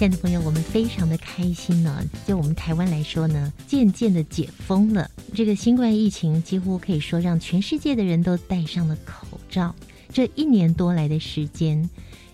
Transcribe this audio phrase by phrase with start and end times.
[0.00, 2.02] 亲爱的朋友，我们非常的开心呢。
[2.26, 5.10] 就我们台湾来说呢，渐渐的解封了。
[5.34, 9.74] 这个新冠疫情几乎可以说让全世界的人都戴上了口罩。
[10.10, 11.86] 这一年多来的时间，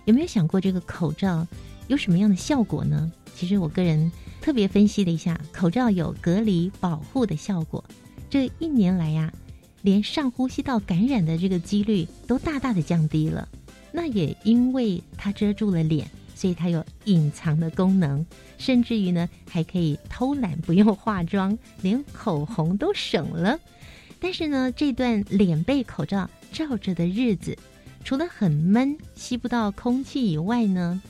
[0.05, 1.45] 有没有想过这个口罩
[1.89, 3.11] 有什么样的效果呢？
[3.35, 7.85] 其实我个人特别分析了一下，口罩有隔离保护的效果。
[8.31, 9.33] 这一年来呀，
[9.83, 13.49] 连上呼吸道感染的这个几率都大大的降低了。
[13.91, 16.09] 那也因为它遮住了脸。
[16.47, 18.25] 所以它有隐藏的功能，
[18.57, 23.59] 甚至于呢还可以偷懒，不用化妆，连口红都省了。
[24.21, 27.59] 但是呢，这段脸被口罩罩着的日子，
[28.05, 31.03] 除了很闷、吸不到空气以外呢，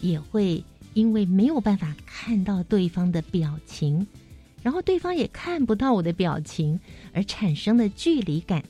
[0.00, 0.62] 也会
[0.94, 4.06] 因为没有办法看到对方的表情，
[4.62, 6.78] 然后对方也看不到我的表情，
[7.12, 8.62] 而产生的距离感。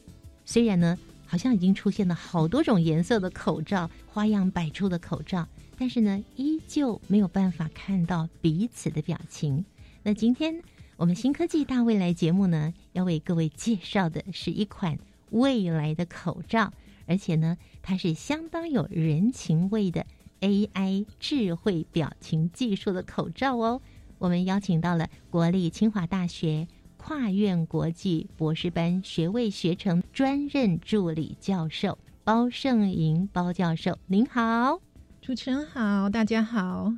[0.47, 5.47] 虽然呢，好像已经出现了好多种颜色的口罩，花样百出的口罩。
[5.79, 9.65] 但是呢，依旧没有办法看到彼此的表情。
[10.03, 10.61] 那今天
[10.97, 14.99] 我们新科技大未来节目呢，要为各位介绍的是一款
[15.31, 16.73] 未来的口罩，
[17.07, 20.05] 而且呢，它是相当有人情味的
[20.41, 23.81] AI 智慧表情技术的口罩哦。
[24.19, 34.88] 我们邀请到了国立清华大学跨院国际博士班学位学程专任助理教授包胜莹包教授，您好。
[35.29, 36.91] 主持人好，大家好。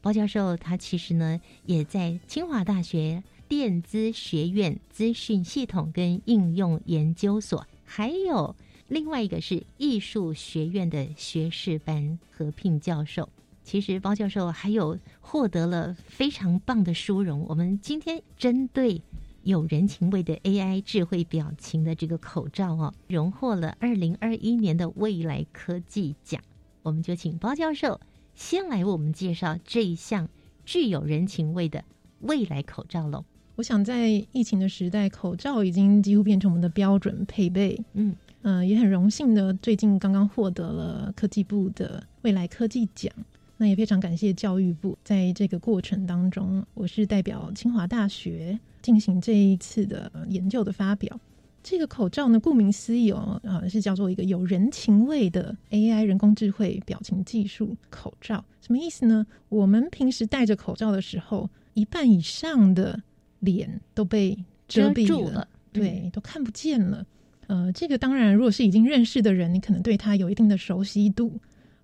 [0.00, 8.56] 包教授他其实呢也在清华大学电资学院资讯系统跟应用研究所，还有
[8.88, 13.28] 另外一个是艺术学院的学士班合聘教授。
[13.62, 17.46] 其实包教授还有获得了非常棒的殊荣。
[17.48, 19.00] 我们今天针对
[19.44, 26.42] 有人情味的 AI 智慧表情的这个口罩哦，荣获了二零二一年的未来科技奖。
[26.88, 28.00] 我们就请包教授
[28.34, 30.26] 先来为我们介绍这一项
[30.64, 31.84] 具有人情味的
[32.20, 33.26] 未来口罩喽。
[33.56, 37.78] 我想在疫情的时代，口罩已经几乎变成我们的标准配备。
[37.92, 43.12] 嗯嗯，也很荣幸的，最近刚刚获得了科技部的未来科技奖。
[43.58, 51.20] 那也非常感谢教育部，在这个过程当中，我是代表清华大学进行这一次的研究的发表。
[51.62, 58.42] 这个口罩呢，顾名思义哦，啊，是叫做一个有人情味的 AI 人工智慧表情技术口罩。
[58.60, 59.26] 什么意思呢？
[59.48, 63.02] 我们平时戴着口罩的时候，一半以上的
[63.40, 67.04] 脸都被遮蔽了，对，都看不见了。
[67.48, 71.32] 呃，这个当然，如果是已经认识的人，你可能对他有一定的熟悉度，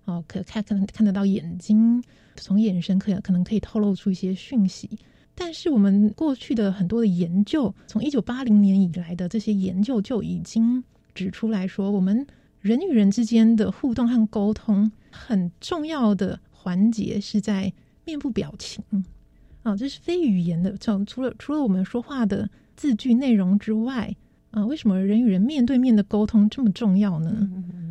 [0.05, 2.03] 哦，可看可能看得到眼睛，
[2.35, 4.89] 从眼神可可能可以透露出一些讯息。
[5.37, 10.81] 但是我们过去的很多的研究，从一九八零年以来的这些研究就已经
[11.13, 12.25] 指出来说，我们
[12.61, 17.71] 人与人之间的互动和沟通很重要的环节是在
[18.05, 18.81] 面部表情
[19.63, 20.75] 啊，这是非语言的。
[20.77, 24.15] 从除了除了我们说话的字句内容之外，
[24.51, 27.49] 啊，为什么人与人面对面的沟通这么重要呢？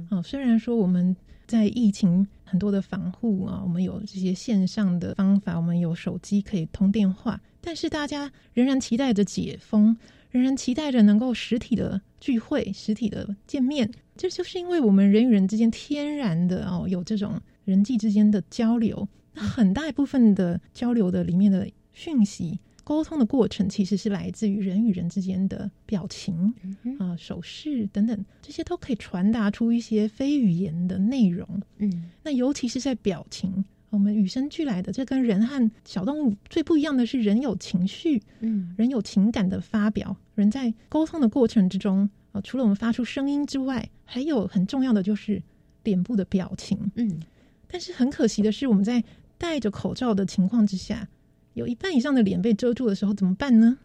[0.08, 1.14] 啊，虽然说我们。
[1.46, 9.96] 在疫情很多的防护啊，我们有这些线上的方法，我们有手机可以通电话，但是大家仍然期待着解封，
[10.30, 13.90] 仍然期待着能够实体的聚会、实体的见面。
[14.16, 22.58] 这就是因为我们人与人之间天然的哦，有这种人际之间的交流，那很大一部分的交流的里面的讯息。
[22.84, 26.54] 沟通的过程其实是来自于人与人之间的表情
[26.98, 31.48] 啊、手势等等，这些都可以传达出一些非语言的内容。
[31.78, 45.42] 嗯，那尤其是在表情，我们与生俱来的，这跟人和小动物最不一样的是，人有情绪，嗯，人有情感的发表，人在沟通的过程之中啊，除了我们发出声音之外，还有很重要的就是
[45.84, 46.78] 脸部的表情。
[46.96, 47.18] 嗯，
[47.66, 49.02] 但是很可惜的是，我们在
[49.38, 51.08] 戴着口罩的情况之下。
[51.54, 53.78] 有一半以上的脸被遮住的时候怎么办呢？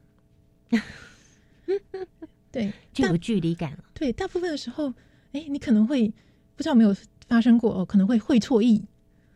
[2.51, 3.83] 对，就有距离感了。
[3.93, 4.93] 对，大部分的时候，
[5.31, 6.11] 哎，你可能会
[6.55, 6.95] 不知道没有
[7.27, 8.83] 发生过哦，可能会会错意，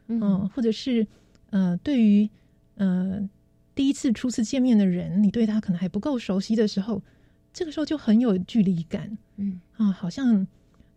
[0.07, 1.05] 嗯，或者是
[1.51, 2.27] 呃，对于
[2.75, 3.29] 呃
[3.75, 7.01] 第一次初次见面的人，你对他可能还不够熟悉的时候，
[7.53, 10.47] 这个时候就很有距离感，嗯啊，好像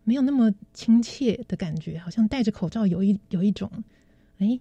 [0.04, 3.70] 没有那么亲切的感觉，好像戴着口罩有一有一种，
[4.38, 4.58] 哎，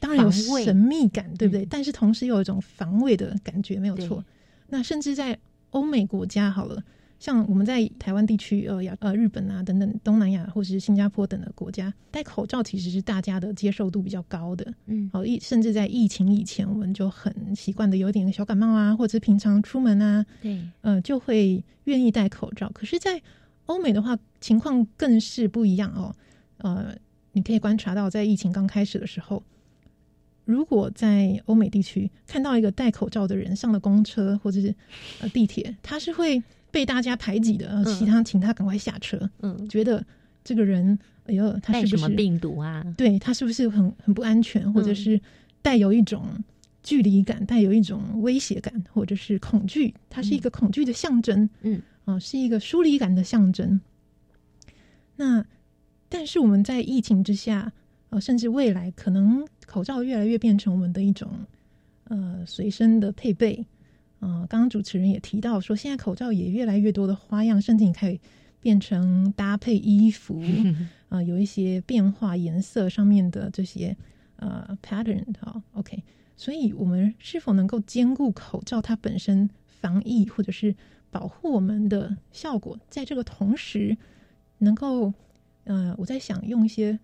[0.00, 1.66] 当然有神秘感，对不对？
[1.66, 4.24] 但是同时又有一种防卫的感觉，没有错。
[4.68, 5.38] 那甚至在
[5.70, 6.82] 欧美国家，好了。
[7.18, 14.70] 像我们在台湾地区，呃，亚呃日本啊等等东南亚或者是新加坡等的国家，戴口罩其实是大家的接受度比较高的。
[14.84, 22.70] 嗯，好，疫甚至在疫情以前，我们就很习惯的有点小感冒啊，或者是平常出门啊，对，呃，就会愿意戴口罩。
[22.74, 23.18] 可是，在
[23.64, 26.14] 欧美的话，情况更是不一样哦。
[26.58, 26.94] 呃，
[27.32, 29.42] 你可以观察到，在疫情刚开始的时候，
[30.46, 34.74] 如果在欧美地区看到一个戴口罩的人上了公车或者是
[35.20, 36.42] 呃地铁，他是会。
[36.68, 39.30] 被大家排挤的，其他请他赶快下车。
[39.40, 40.04] 嗯，觉得
[40.44, 42.84] 这个人，哎呦，他是不是病毒啊？
[42.98, 45.18] 对他是不是很很不安全，或者是
[45.62, 46.26] 带有一种
[46.82, 49.94] 距离感，带有一种威胁感，或者是恐惧？
[50.10, 51.48] 它是一个恐惧的象征。
[51.62, 53.80] 嗯，啊，是一个疏离感的象征。
[55.14, 55.42] 那
[56.10, 57.72] 但是我们在疫情之下，
[58.16, 61.28] 呃，甚至未来可能口罩越来越变成我们的一种
[62.04, 63.66] 呃随身的配备。
[64.20, 68.18] 嗯，刚刚主持人也提到说，现在口罩也越来越多的花样，甚至你可以
[68.62, 70.42] 变成搭配衣服，
[71.10, 73.94] 啊，有一些变化颜色上面的这些
[74.36, 76.02] 呃 pattern 哈，OK，
[76.36, 80.74] 所以我们是否能够兼顾口罩它本身防疫或者是
[81.10, 83.94] 保护我们的效果，在这个同时
[84.58, 85.12] 能够，
[85.64, 86.98] 呃，我在想用一些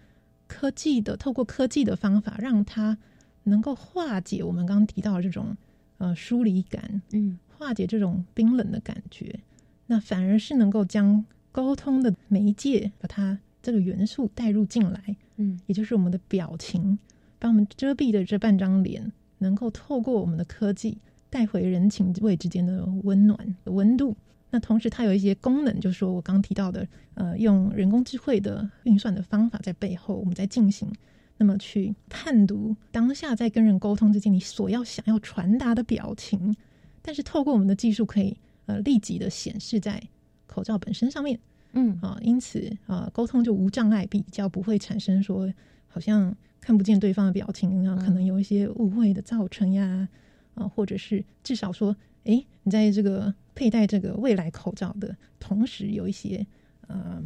[0.52, 2.98] 科技的，透过科技的方法，让它
[3.44, 5.56] 能够化解我们刚刚提到的这种。
[5.98, 9.38] 呃，疏离感，嗯，化解这种冰冷的感觉，
[9.86, 16.98] 那反而是能够将沟通的媒介，把它这个元素带入进来，嗯，也就是我们的表情，
[17.38, 20.98] 把我们遮蔽的这半张脸，能够透过我们的科技
[21.30, 24.16] 带回人情味之间的温暖温度。
[24.52, 30.92] 那同时，它有一些功能，就是说我刚提到的，呃，用人工智慧的运算的方法在背后，我们在进行。
[31.38, 36.54] 那么去判读当下在跟人沟通之间，你所要想要传达的表情，
[37.00, 40.00] 但是透过我们的技术，可以呃立即的显示在
[40.46, 41.40] 口罩本身上面，
[41.72, 45.52] 嗯啊，因此啊沟通就无障碍，比较不会产生说
[45.88, 50.06] 好像看不见对方的表情，然后可能有一些误会的造成呀，
[50.54, 56.46] 啊，或者是至少说，哎，你在这个佩戴这个未来口罩的同时，有一些
[56.88, 57.22] 呃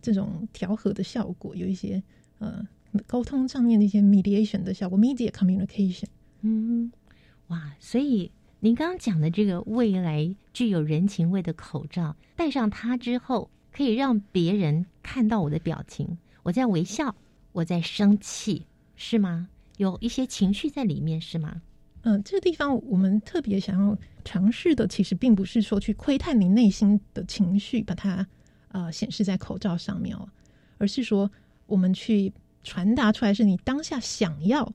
[0.00, 2.02] 这种调和的效果，有一些
[2.38, 2.66] 呃。
[3.06, 6.04] 沟通上面的一些 mediation 的效果，media communication。
[6.42, 6.92] 嗯，
[7.46, 17.16] 哇，所以您刚刚讲的这个未来具有人情味的口罩，戴上它之后，可以让别人看到我的表情，我在微笑，
[17.52, 19.48] 我在生气，是吗？
[19.78, 21.62] 有一些情绪在里面，是吗？
[22.02, 28.26] 嗯，这个地方我们特别想要尝试的，其实并不是说去窥探你内心的情绪，把它
[28.68, 30.28] 呃显示在口罩上面哦，
[30.78, 31.30] 而是说
[31.66, 32.32] 我们去。
[32.64, 34.72] 传达出来是你当下想要，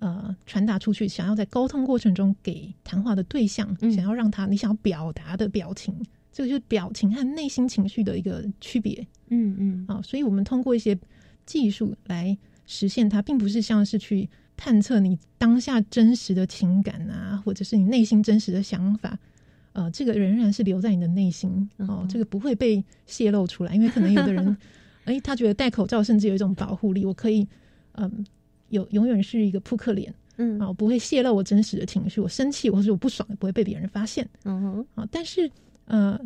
[0.00, 5.94] 呃，传达出去，想要在沟通过程中给谈话的对象，想要让他你想要表达的表情，
[6.32, 9.06] 这个就是表情和内心情绪的一个区别。
[9.28, 10.98] 嗯嗯，啊，所以我们通过一些
[11.46, 12.36] 技术来
[12.66, 14.28] 实现它，并不是像是去
[14.64, 19.18] 探测你当下真实的情感啊，或者是你内心真实的想法。
[19.72, 24.56] 呃，这个仍然是留在你的内心哦，这个不会被泄露出来，因为可能有的人。
[25.04, 27.44] 哎，他觉得戴口罩甚至有一种保护力，我可以，
[27.94, 28.24] 嗯，
[28.68, 35.50] 有永远是一个扑克脸，嗯，啊，不会泄露我真实的情绪，我生气或者我不爽也不会被别人发现，嗯哼，啊，但是，
[35.86, 36.16] 呃，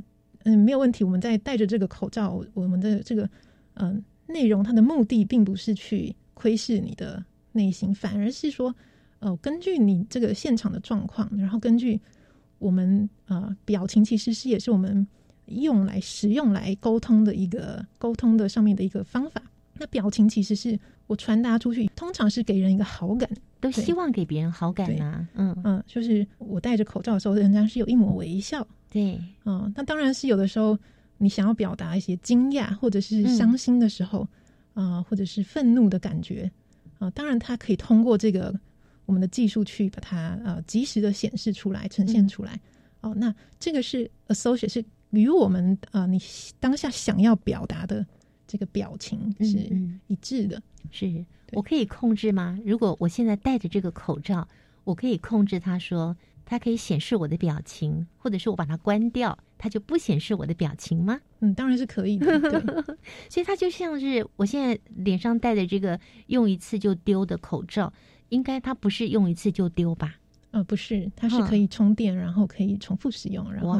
[0.44, 3.26] 嗯，没有问题，我们在戴着这个口罩，我们的这个，
[3.76, 7.24] 嗯，内容它的目的并不是去窥视你的
[7.56, 8.72] 内心，反而是说，
[9.18, 12.00] 呃，根据你这个现场的状况，然后根据
[12.58, 15.06] 我们啊表情，其实是也是我们。
[15.48, 19.40] 用来使用来沟通的一个沟通的上面的一个方法。
[19.74, 25.24] 那表情其实是我传达出去，通常是给人一个好感，都希望给别人好感啊。
[25.34, 28.66] 嗯嗯，就是我戴着口罩的时候，人家是有一抹微笑。
[28.90, 30.76] 对，嗯，那当然是有的时候
[31.16, 34.26] 你想要表达一些惊讶或者是伤心的时候
[34.74, 36.50] 啊，或者是愤怒的感觉
[36.98, 38.54] 啊，当然它可以通过这个
[39.04, 42.60] 我们的技术去把它呃及时的显示出来、呈现出来。
[43.00, 44.84] 哦，那这个是 associate 是。
[45.10, 46.20] 与我们啊，你
[46.58, 48.04] 当下想要表达的
[48.46, 49.56] 这个表情是
[50.08, 50.60] 一致的。
[50.90, 52.58] 是我可以控制吗？
[52.66, 54.46] 如果我现在戴着这个口罩，
[54.82, 61.20] 我可以控制它，说它可以显示我的表情，或者是我把它关掉，它就不显示我的表情吗？
[61.40, 62.26] 嗯，当然是可以的。
[62.40, 62.60] 对
[63.28, 65.98] 所以它就像是我现在脸上戴的这个
[66.28, 67.92] 用一次就丢的口罩，
[68.30, 70.16] 应该它不是用一次就丢吧？
[70.52, 73.52] 呃，不是，它是可以充电，然后可以重复使用。
[73.52, 73.78] 然后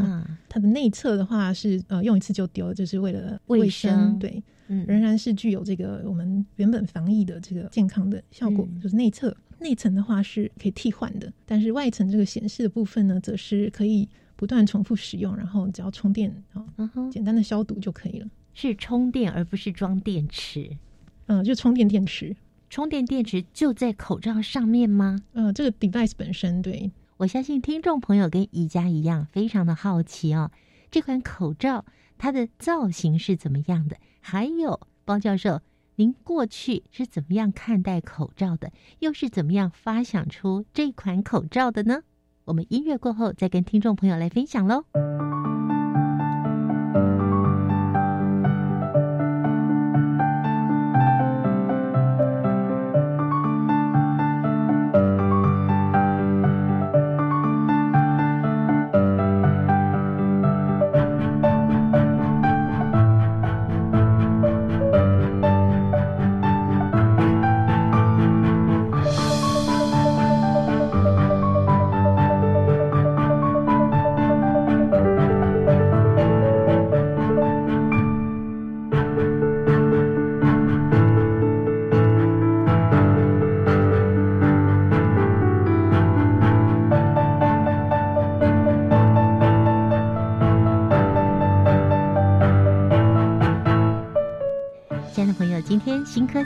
[0.49, 4.19] 它的内侧的话是呃用一次就丢，就是为了卫生。
[4.19, 8.69] 对，仍然是具有这个我们原本防疫的这个健康的效果。
[8.83, 14.07] 就是内侧内层的话是可以替换的，但是外层这个显示的部分呢，则是可以
[14.37, 16.65] 不断重复使用，然后只要充电啊，
[17.11, 18.29] 简单的消毒就可以了。
[18.55, 20.77] 是充电而不是装电池。
[21.27, 22.37] 嗯，就充电电池。
[22.69, 25.19] 充电电池就在口罩上面吗？
[25.33, 30.51] 嗯，这个 device 本身，对我相信听众朋友跟宜家一样，非常的好奇哦。
[30.91, 31.85] 这款口罩
[32.19, 33.97] 它的造型是怎么样的？
[34.21, 35.61] 还有包教授，
[35.95, 38.73] 您过去是怎么样看待口罩的？
[38.99, 42.03] 又是怎么样发想出这款口罩的呢？
[42.47, 44.85] 我们音乐过后再跟听众朋友来分享喽。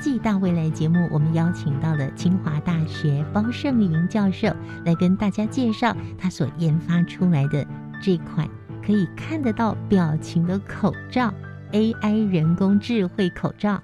[0.01, 4.49] 技大未来节目，我们邀请到了清华大学包胜林教授
[4.83, 7.67] 来跟大家介绍他所研发出来的
[8.03, 8.49] 这款
[8.83, 11.33] 可以看得到表情的口罩
[11.71, 13.81] ——AI 人工智慧口罩。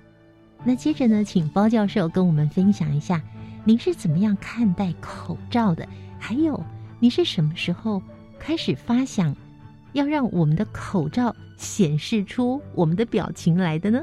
[0.65, 3.21] 那接着呢，请包教授跟我们分享一下，
[3.63, 5.87] 您是怎么样看待口罩的？
[6.19, 6.65] 还有，
[6.99, 8.03] 你是什么时候
[8.39, 9.37] 开始发想
[9.93, 14.03] 要让我们的口罩显示出我们的表情来的呢？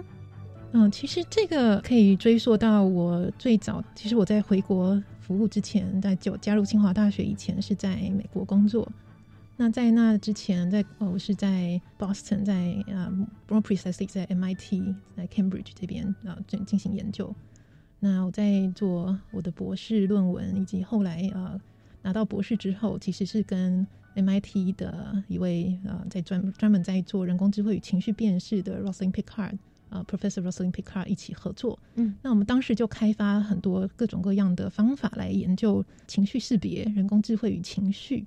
[0.76, 3.84] 嗯，其实这个可以追溯到我最早。
[3.94, 8.92] 其实我在回国服务之前，在就加入清华大学以前，是在美国工作。
[9.56, 13.08] 那在那之前，在我是在 Boston，在啊
[13.48, 17.32] ，more precisely 在 MIT，在 Cambridge 这边啊进进行研究。
[18.00, 21.62] 那我在做我的博士论文，以及后来呃
[22.02, 29.60] 拿到博士之后，其实是跟 MIT 的一位呃在专专门在做人工智慧与情绪辨识的 Rosalind Picard。
[29.94, 38.26] 呃，Professor Rosalind Picard 一起合作，嗯，那我们当时就开发很多各种各样的方法来研究情绪识别、人工智慧与情绪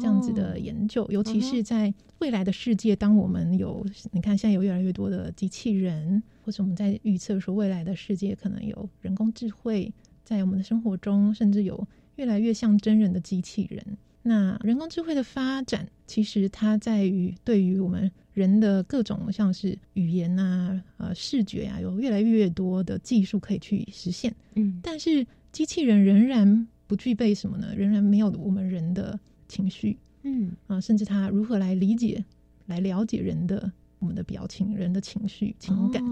[0.00, 9.92] 这样子的研究，尤其是在未来的世界，当我们有你看现在有越来越多的机器人，或者我们在预测说未来的世界可能有人工智慧
[10.24, 13.96] 在我们的生活中，甚至有越来越像真人的机器人。
[14.22, 24.34] 那人工智慧的发展，其实它在于对于我们人的各种像是语言啊、呃视觉啊，有越来越多的技术可以去实现。
[24.54, 27.74] 嗯，但是机器人仍然不具备什么呢？
[27.76, 29.96] 仍然没有我们人的情绪。
[30.24, 32.24] 嗯啊，甚至它如何来理解、
[32.66, 36.02] 来了解人的我们的表情、人的情绪、情感。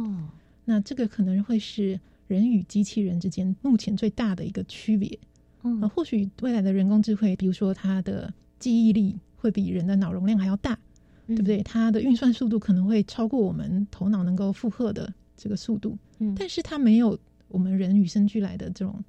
[0.65, 1.99] 那这个可能会是
[2.29, 5.19] 人与机器人之间目前最大的一个区别。
[5.65, 10.79] 嗯，或许未来的人工智慧，比如说它的记忆力会比人的脑容量还要大，
[11.27, 11.63] 对不对？
[11.63, 15.97] 它的运算速度可能会超过我们头脑能够负荷的这个速度。
[16.19, 19.05] 嗯，但是它没有我们人与生俱来的这种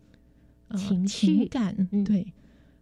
[0.78, 1.76] 情情感。
[2.06, 2.26] 对，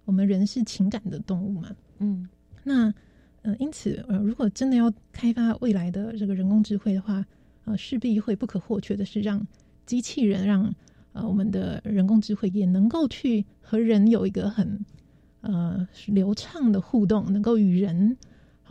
[0.06, 1.76] 我们人是情感的动物嘛。
[2.00, 2.28] 嗯，
[2.64, 2.94] 那
[3.42, 7.26] 呃，因此呃，如果真的要开发未来的这个人工智慧的话，
[7.66, 9.46] 呃，势必会不可或缺的是让
[9.86, 10.74] 机器人让。
[11.14, 14.80] 呃，我们的人工智慧也能够去和人有一个很
[15.42, 18.16] 呃流畅的互动，能够与人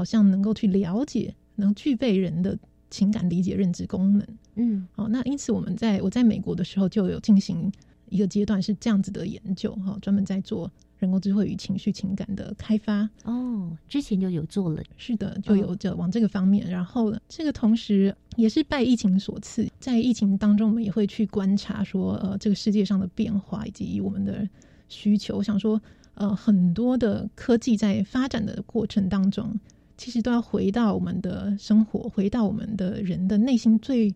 [0.01, 4.27] 好像能够去了解，能具备人的情感理解、认知功能。
[4.55, 7.71] 嗯，好，那因此我们在我在美国的时候就有进行
[8.09, 10.71] 一个阶段是这样子的研究，哈，专门在做。
[11.01, 16.69] 人工智慧与情绪情感的开发哦，之前就有做了，是的，就有着往这个方面。
[16.71, 24.47] 然后这个同时也是拜疫情所赐，在疫情当中，我们也会去观察说，呃，这个世界上的变化以及我们的
[24.91, 25.39] 需求。
[25.39, 25.81] 我想说，
[26.13, 29.59] 呃，很多的科技在发展的过程当中，
[30.01, 34.15] 其实都要回到我们的生活，回到我们的人的内心最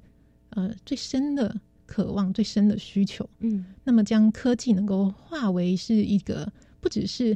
[0.50, 3.28] 呃最深的渴望、最深的需求。
[3.40, 6.50] 嗯，那么将科技能够化为是一个。
[6.80, 7.34] 不只是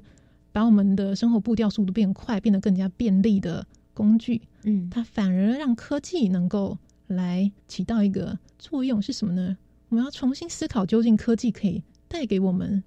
[0.53, 6.77] 把我们的生活步调速度变快，变得更加便利的工具，嗯，它反而让科技能够
[7.07, 9.57] 来起到一个作用是什么呢？
[9.89, 12.85] 我们要重新思考，究竟科技可以带给我们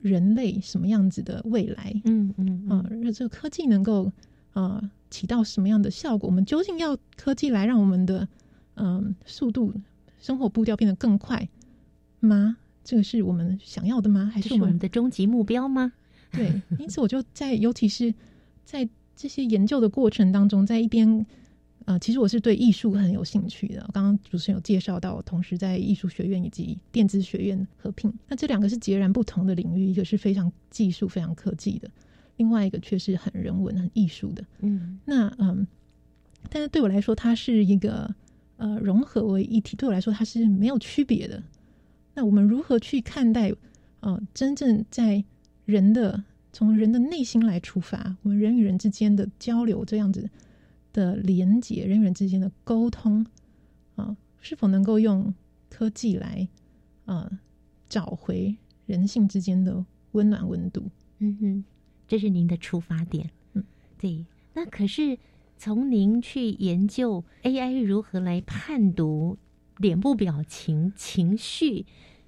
[0.00, 1.92] 人类什么样子的未来？
[2.04, 2.82] 嗯嗯啊，
[3.14, 4.10] 这个科技能够
[4.60, 6.28] 啊起到什么样的效果？
[6.28, 8.26] 我们究竟要科技来让我们的
[8.74, 9.72] 嗯速度、
[10.18, 11.48] 生活步调变得更快
[12.20, 12.56] 吗？
[12.82, 14.30] 这个是我们想要的吗？
[14.32, 15.92] 还是我们的终极目标吗？
[16.32, 18.12] 对，因此我就在，尤其是
[18.64, 21.26] 在这些研究的过程当中，在一边。
[21.86, 23.78] 呃，其实我是对艺术很有兴趣的。
[23.92, 31.88] 刚刚主持人有介绍到，同时在艺术学院以及电子学院合并，那这两个是截然不同的领域，一个是非常技术、非常科技的，
[32.36, 34.44] 另外一个却是很人文、很艺术的。
[34.60, 35.66] 嗯，那嗯，
[36.50, 38.14] 但是对我来说，它是一个
[38.56, 41.42] 呃融合为一体，对我来说它是没有区别的。
[42.14, 43.52] 那我们如何去看待
[44.00, 45.22] 呃真正在
[45.64, 50.28] 人的从人的内心来出发，我们人与人之间的交流这样子？
[50.92, 53.26] 的连接，人与人之间的沟通
[53.96, 55.34] 啊，是否能够用
[55.68, 56.48] 科技来
[57.04, 57.30] 啊
[57.86, 60.82] 找回人性之间的温暖温度？
[61.18, 61.64] 嗯哼，
[62.06, 63.30] 这是您的出发点。
[63.54, 63.64] 嗯，
[63.98, 64.24] 对。
[64.54, 65.18] 那可是
[65.56, 69.38] 从您去研究 AI 如何来判读
[69.78, 71.84] 脸部表情、情绪，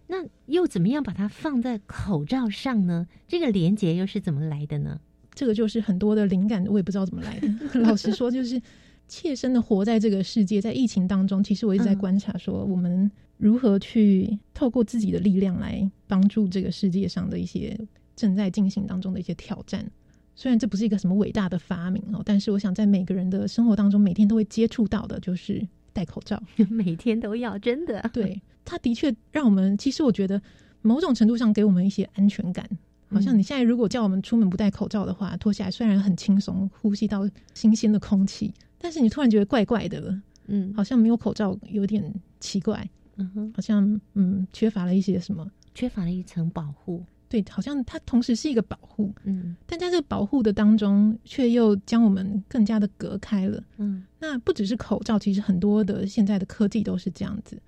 [0.09, 3.07] 那又怎么样把它放在口罩上呢？
[3.27, 5.01] 这个连接又是怎么来的呢？
[5.35, 7.49] 这个就是很多的灵感，我也不知道怎么来的。
[7.81, 8.61] 老实说，就是
[9.07, 17.79] 切身的活在这个世界，在疫情当中，其实我一直在观察，说我们如何去透过自己的力量来帮助这个世界上的一些
[18.19, 19.89] 正在进行当中的一些挑战。
[20.35, 28.09] 虽然这不是一个什么伟大的发明哦，但是我想在每个人的生活当中，每天都会接触到的，就是戴口罩， 每天都要，真的。
[28.13, 30.41] 对，它的确让我们，其实我觉得
[30.83, 32.69] 某种程度上给我们一些安全感。
[33.11, 57.61] 好像你现在如果叫我们出门不戴口罩的话，脱下来虽然很轻松，呼吸到新鲜的空气，但是你突然觉得怪怪的了，嗯，好像没有口罩有点奇怪，嗯哼，好像嗯缺乏了一些什么，缺乏了一层保护，对，好像它同时是一个保护，嗯，但在这个保护的当中，却又将我们更加的隔开了，嗯，那不只是口罩，其实很多的现在的科技都是这样子，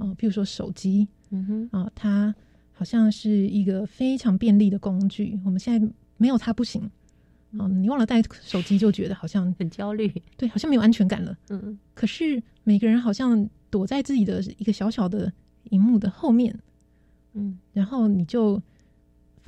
[0.00, 2.34] 哦，比如说手机，嗯哼，啊，它。
[2.78, 6.88] 好像是一个非常便利的工具，我们现在没有它不行。
[7.50, 11.36] 嗯，你忘了带手机就觉得好像 很焦虑，对，好像没有安全感了。
[11.48, 15.32] 嗯，可是每个人好像躲在自己的一个小小的
[15.70, 16.56] 荧幕的后面，
[17.32, 18.62] 嗯，然后你就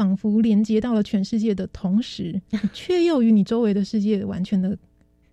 [0.01, 2.41] 仿佛连接到了全世界的同时，
[2.73, 4.75] 却又与你周围的世界完全的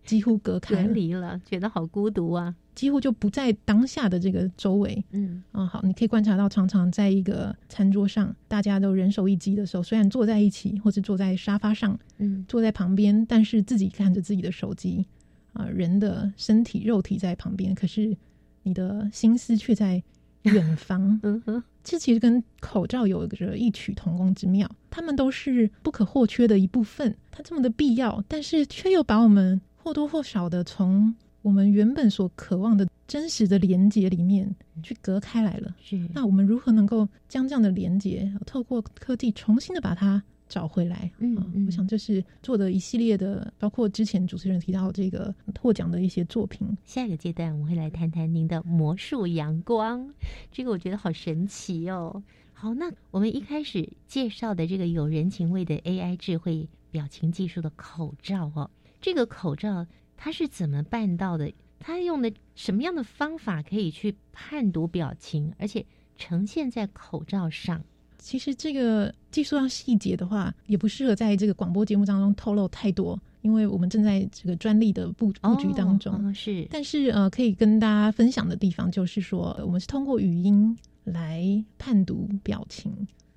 [0.03, 2.53] 几乎隔开离了，觉得好孤独啊。
[2.75, 5.41] 几乎就不在当下的这个周围，嗯。
[5.53, 15.06] 啊，好，你可以观察到，常常在一个餐桌上，大家都人手一机的时候，虽然坐在一起，或是坐在沙发上，嗯，坐在旁边，但是自己看着自己的手机，
[15.53, 18.15] 啊，人的身体肉体在旁边，可是
[18.63, 20.03] 你的心思却在
[20.43, 31.15] 远方， 嗯哼，这其实跟口罩有着异曲同工之妙，它们都是不可或缺的一部分，它这么的必要，但是却又把我们或多或少的从。
[31.43, 35.97] 我们原本所渴望的真实的连接里面去隔开来了，是。
[36.13, 41.12] 那我们如何能够将这样的连接透过科技重新的把它找回来？
[41.19, 46.77] 嗯，我想这是做的一系列的，包括之前主持人提到这个获奖的一些作品。
[46.83, 50.13] 下一个阶段我们会来谈谈您的魔术阳光，
[50.51, 52.23] 这个我觉得好神奇哦。
[52.53, 59.86] 好，那我们一开始介绍的这个有人情味的 AI 智慧表情技术的口罩哦，这个口罩。
[60.19, 61.53] 它是怎么办到的？
[61.77, 67.83] 它用的什么样的方法可以去判读表情，而且呈现在口罩上？
[68.27, 76.35] 其实这个技术上细节的话，也不适合在这个广播节目当中透露太多，因为我们正在这个专利的布布局当中。
[76.35, 82.91] 是，但是呃，可以跟大家分享的地方就是说，我们是通过语音来判读表情。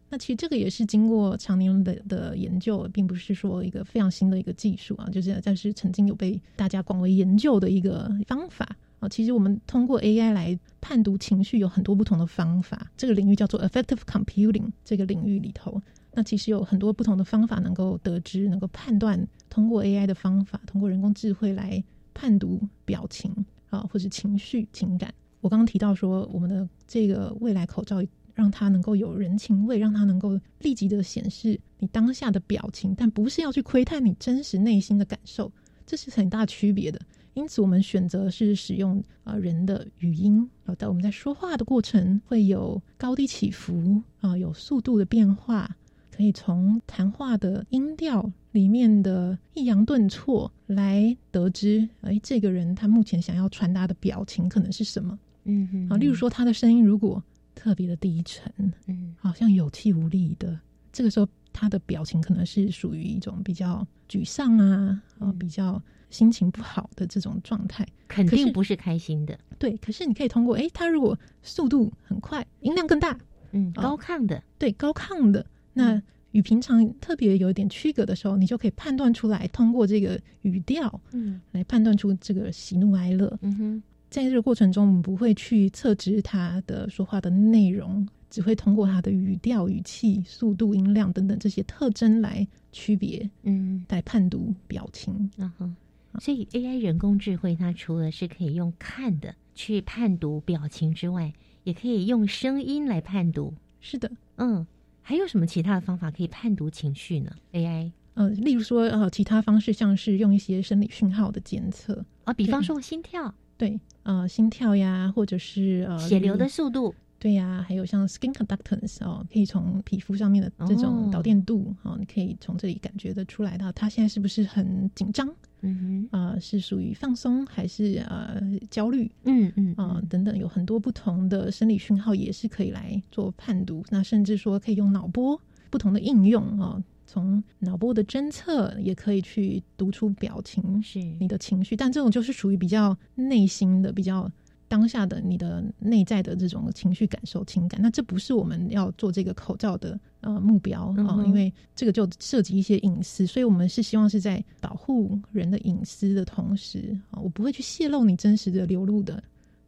[0.08, 9.08] 那其实这个也是经过常年的的研究，并不是说一个非常新的一个技术啊，就是但是曾经有被大家广为研究的一个方法啊。
[9.08, 15.82] 其实我们通过 AI 来判读情绪有很多不同的方法，这个领域叫做 Affective Computing 这个领域里头，
[16.14, 21.82] 那其实有很多不同的方法能够得知、能够判断，通过 AI 的方法，通过人工智慧来
[22.14, 23.34] 判读表情
[23.70, 25.12] 啊，或者情绪、情感。
[25.40, 28.00] 我刚刚提到说，我们的这个未来口罩。
[28.32, 35.52] 让它能够有人情味，让它能够立即的显示你当下的表情，但不是要去窥探你真实内心的感受，
[35.84, 36.98] 这是很大区别的。
[37.34, 45.76] 因此，我们选择是使用啊人的语音啊，在我们在说话的过程会有高低起伏啊，有速度的变化，
[46.10, 55.18] 可以从谈话的音调里面的抑扬顿挫来得知，哎，这个人他目前想要传达的表情可能是什么？
[55.44, 57.22] 嗯，啊，例如说他的声音如果。
[57.52, 58.50] 特别的低沉，
[58.86, 60.58] 嗯，好像有气无力的
[60.92, 69.38] 这个时候他的表情可能是属于一种比较沮丧啊，啊，比较心情不好的这种状态，肯定不是开心的。
[69.58, 73.18] 对，可是你可以通过，哎，他如果速度很快，音量更大，
[73.52, 76.00] 嗯，高亢的，对，高亢的，那
[76.32, 83.36] 与平常特别有一点区隔的时候，你就可以判断出来，通过这个语调，嗯，来判断出这个喜怒哀乐。
[83.42, 88.08] 嗯哼，在这个过程中，我们不会去测知他的说话的内容。
[88.30, 95.28] 只会通过他的语调、语气、速度、音量等等这些特征来区别，嗯，来判读表情。
[95.36, 95.74] 嗯哼，
[96.20, 101.32] 所以 AI 人工智慧它除了是可以用看的去判读表情之外，
[101.64, 103.52] 也可以用声音来判读。
[103.80, 104.66] 是的，嗯，
[105.02, 116.94] 还有什么其他的方法可以判读情绪呢？AI，呃，例如说呃，其他方式像是用一些生理讯号的检测啊，比方说心跳，对，呃，心跳呀，或者是呃，血流的速度。
[117.20, 125.28] 对呀，还有像 skin conductance 哦，可以从皮肤上面的这种导电度哦，你可以从这里感觉得出来到他现在是不是很紧张，
[125.60, 133.84] 嗯哼，啊，是属于放松还是呃焦虑，嗯嗯啊等等，有很多不同的生理讯号也是可以来做判读。
[133.90, 144.32] 那甚至说可以用脑波不同的应用啊，从脑波的侦测也可以去读出表情，是你的情绪，但这种就是属于比较内心的比较。
[144.70, 159.20] 当下的你的内在的这种情绪感受、情感，那这不是我们要做这个口罩的呃目标啊，因为这个就涉及一些隐私，所以我们是希望是在保护人的隐私的同时啊，我不会去泄露你真实的流露的、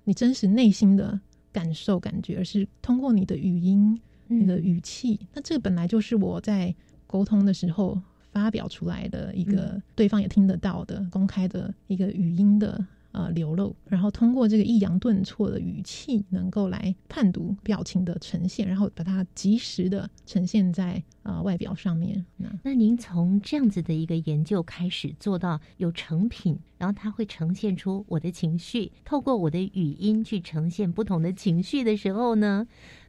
[0.05, 1.19] 你真实内心的
[1.51, 6.73] 感受、感觉，而是通过你的语音、你的语气，那这个本来就是我在
[7.09, 12.87] 沟通的时候发表出来的一个对方也听得到的公开的一个语音的。
[13.13, 22.25] 呃，流露，然后通过这个抑扬顿挫的语气，能够来判读表情的呈现，然后把它及时的呈现在呃外表上面。
[22.39, 32.67] 那那您从这样子的一个研究开始做到有成品，然后它会呈现出我的情绪，透过我的语音去呈现不同的情绪的时候呢，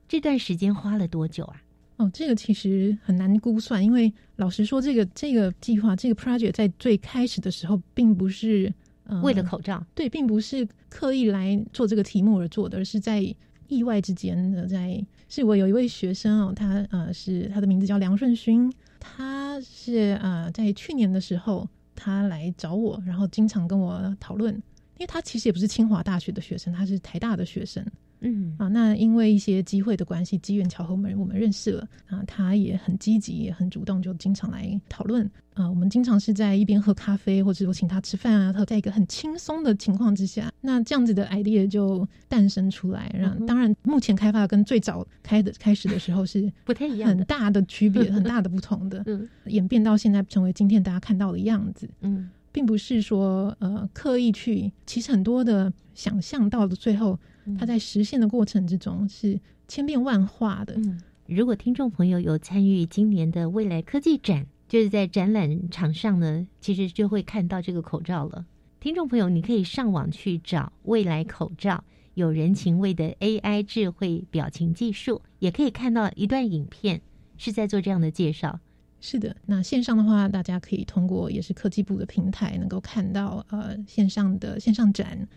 [0.09, 1.61] 这段时间花了多久啊？
[1.95, 8.73] 哦，这个其实很难估算，因为老实说，这个这个计划这个 project 在最开始的时候并不是。
[9.21, 13.23] 为了口罩，对，并不是刻意来做这个题目而做的，而是在
[13.67, 27.85] 意外之间的，在是我有一位学生哦，他呃是他的名字叫梁顺勋，他是呃在去年的时候他来找我，然后经常跟我讨论，因为他其实也不是清华大学的学生，他是台大的学生。
[28.23, 32.23] 嗯啊，那因为一些机会的关系，机缘巧合，我们我们认识了啊。
[32.25, 35.69] 他也很积极，也很主动，就经常来讨论啊。
[35.69, 38.51] 我们经常是在一边喝咖啡，或者我请他吃饭啊。
[38.51, 43.13] 他在一个很轻松的情况之下，那这样子的 idea 就诞生出来。
[43.13, 49.03] 让当然，目前开发跟最早开的开始的时候是不太一样，很大的区别，很 大的不同的。
[49.05, 51.89] 嗯， 演变到现在成为今天大家看到的样子。
[52.01, 57.19] 嗯，并不是说呃刻意去，其实很多的想象到的最后。
[57.59, 60.73] 它在实现的过程之中是千变万化的。
[60.77, 68.45] 嗯，如果听众朋友有参与今年的未来科技展，就是在展览场上呢，其实就会看到这个口罩了。
[68.79, 71.83] 听众朋友，你可以上网去找未来口罩，
[72.15, 77.01] 有人情味的 AI 智慧表情技术，也可以看到一段影片
[77.37, 78.59] 是在做这样的介绍。
[78.99, 85.27] 是的，那线上的话，大家可以通过也是科技部的平台，能够看到呃线上的线上展。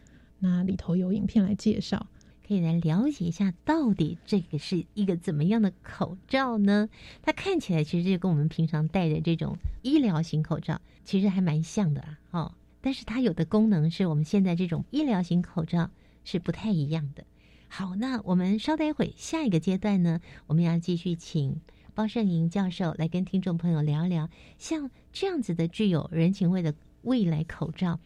[0.46, 2.06] 那里头有影片来介绍，
[2.46, 6.88] 可以来了解一下，到底这个是一个怎么样的口罩呢？
[7.20, 12.18] 它看起来其实就跟我们平常戴的这种医疗型口罩其实还蛮像的啊。
[12.30, 15.90] 哦，但是它有的功能是我们现在这种医疗型口罩
[16.24, 17.24] 是不太一样的。
[17.68, 21.60] 好，那我们稍待一会，下一个阶段呢，我们要继续请
[21.92, 27.98] 包胜莹教授来跟听众朋友聊聊，像这样子的具有人情味的未来口罩，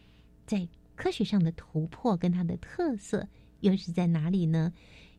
[0.47, 0.67] 在。
[1.01, 3.27] 科学上的突破跟它的特色
[3.61, 4.71] 又是在哪里呢？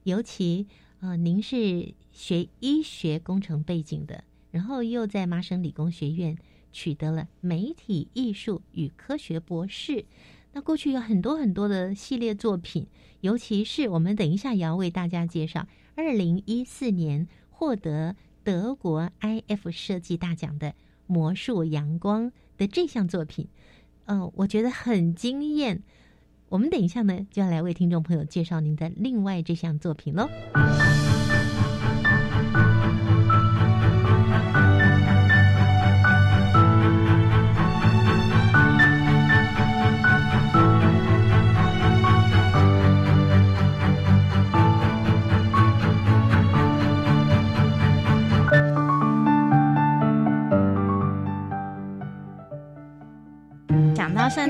[0.05, 0.69] 尤其
[1.01, 6.39] 啊，您是学医学工程背景的，然后又在麻省理工学院
[6.71, 10.05] 取得了媒体艺术与科学博士。
[10.53, 12.87] 那过去有很多很多的系列作品，
[13.21, 15.67] 尤其是我们等一下也要为大家介绍，
[15.97, 18.15] 二零一四年获得
[18.45, 20.69] 德国 IF 设计大奖的
[21.09, 23.49] 《魔术阳光》的这项作品。
[24.07, 25.83] 嗯，我觉得很惊艳。
[26.49, 30.29] 我们等一下呢，就要来为听众朋友介绍您的另外这项作品喽。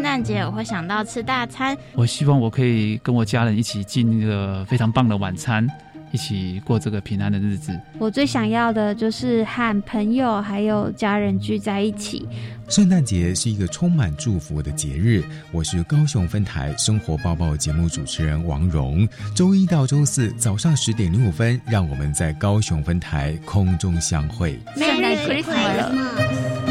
[0.03, 1.77] 诞节我会想到吃大餐。
[1.95, 5.67] 我希望我可以跟我家人一起进一个非常棒的晚餐。
[6.15, 7.73] 一起过这个平安的日子。
[7.99, 12.29] 我最想要的就是和朋友还有家人聚在一起。
[12.69, 15.25] 圣诞节是一个充满祝福的节日。
[15.53, 19.09] 我是高雄分台生活报报节目主持人王蓉。
[19.35, 24.61] 周一到周四早上十点零五分，让我们在高雄分台空中相会。
[24.77, 26.62] 圣诞节快乐！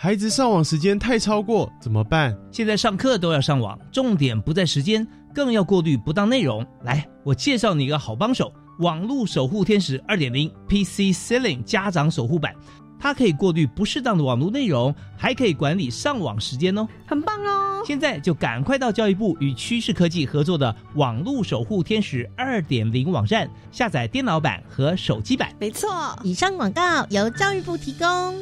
[0.00, 2.32] 孩子上网时间太超过怎么办？
[2.52, 5.04] 现在上课都要上网，重点不在时间。
[5.34, 6.64] 更要过滤不当内容。
[6.84, 12.54] 来，我介绍你一个好帮手——网络守护天使二点零 PC Ceiling 家长守护版。
[12.96, 17.82] 它可以过滤不适当的网络内容，还可以管理上网时间哦，很棒哦！
[17.84, 25.52] 现在就赶快到教育部与趋势科技合作的网络守护天使二点零网站下载电脑版和手机版。
[25.58, 28.36] 没错，以上广告由教育部提供。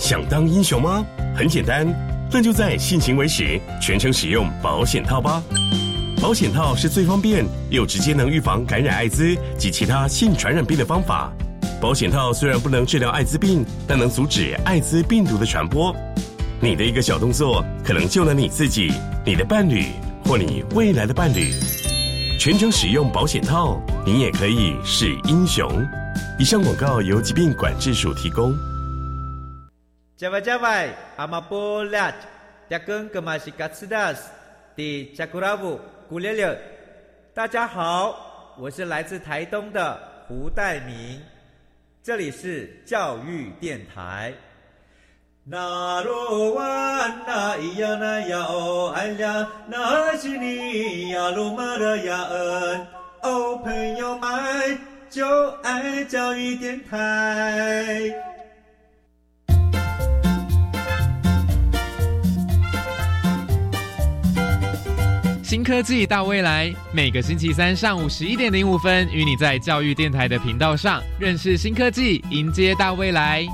[0.00, 1.04] 想当英雄吗？
[1.36, 1.86] 很简单。
[2.32, 5.42] 那就在性行为时全程使用保险套吧。
[6.22, 11.30] 保险套是最方便又直接能预防感染艾滋及其他性传染病的方法。
[11.82, 15.94] 保险套虽然不能治疗艾滋病，但能阻止艾滋病毒的传播。
[16.60, 18.90] 你的一个小动作，可能救了你自己、
[19.24, 19.84] 你的伴侣
[20.24, 21.52] 或你未来的伴侣。
[22.38, 25.70] 全程使用保险套，你也可以是英雄。
[26.38, 28.54] 以上广告由疾病管制署提供。
[30.20, 32.12] 加外加外，阿玛波拉，
[32.68, 34.28] 扎根格玛西卡斯达斯，
[34.76, 35.80] 的加古拉布
[36.10, 36.60] 古列列。
[37.32, 41.22] 大家好，我是来自台东的胡代明，
[42.02, 44.34] 这里是教育电台。
[45.42, 52.86] 那罗哇那咿呀那呀哦哎呀，那是你呀鲁玛的呀恩，
[53.22, 54.78] 哦朋友们
[55.08, 58.29] 就爱教育电台。
[65.50, 73.44] 新科技大未来，每个星期三上午十一点零五分，与你在教育电台的频道上认识新科技，迎接大未来。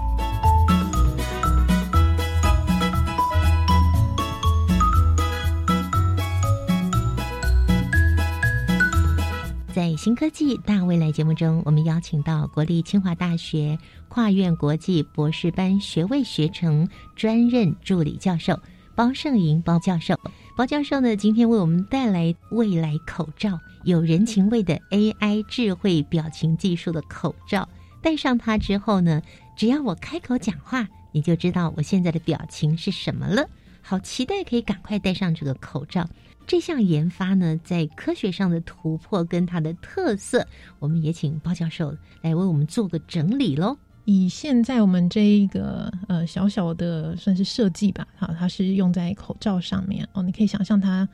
[9.72, 13.78] 在新科技大未来节目中，我们邀请到国立清华大学
[14.08, 18.60] 跨院国际博士班学位学程专任助理教授
[18.94, 20.14] 包胜莹包教授。
[20.56, 27.68] 包教授呢，今天为我们带来未来口罩，有人情味的 AI 智慧表情技术的口罩。
[28.00, 29.20] 戴上它之后呢，
[29.54, 33.46] 只要我开口讲话，你就知道我现在的表情是什么了。
[33.82, 36.08] 好期待可以赶快戴上这个口罩。
[36.46, 40.46] 这项研发呢，在科学上的突破跟它的特色，
[40.78, 43.76] 我们也请包教授来为我们做个整理喽。
[44.06, 50.22] 以现在我们这一个呃小小的算是设计吧，好，它是用在口罩上面哦。
[50.22, 51.06] 你可以想象它，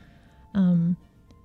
[0.53, 0.95] 嗯，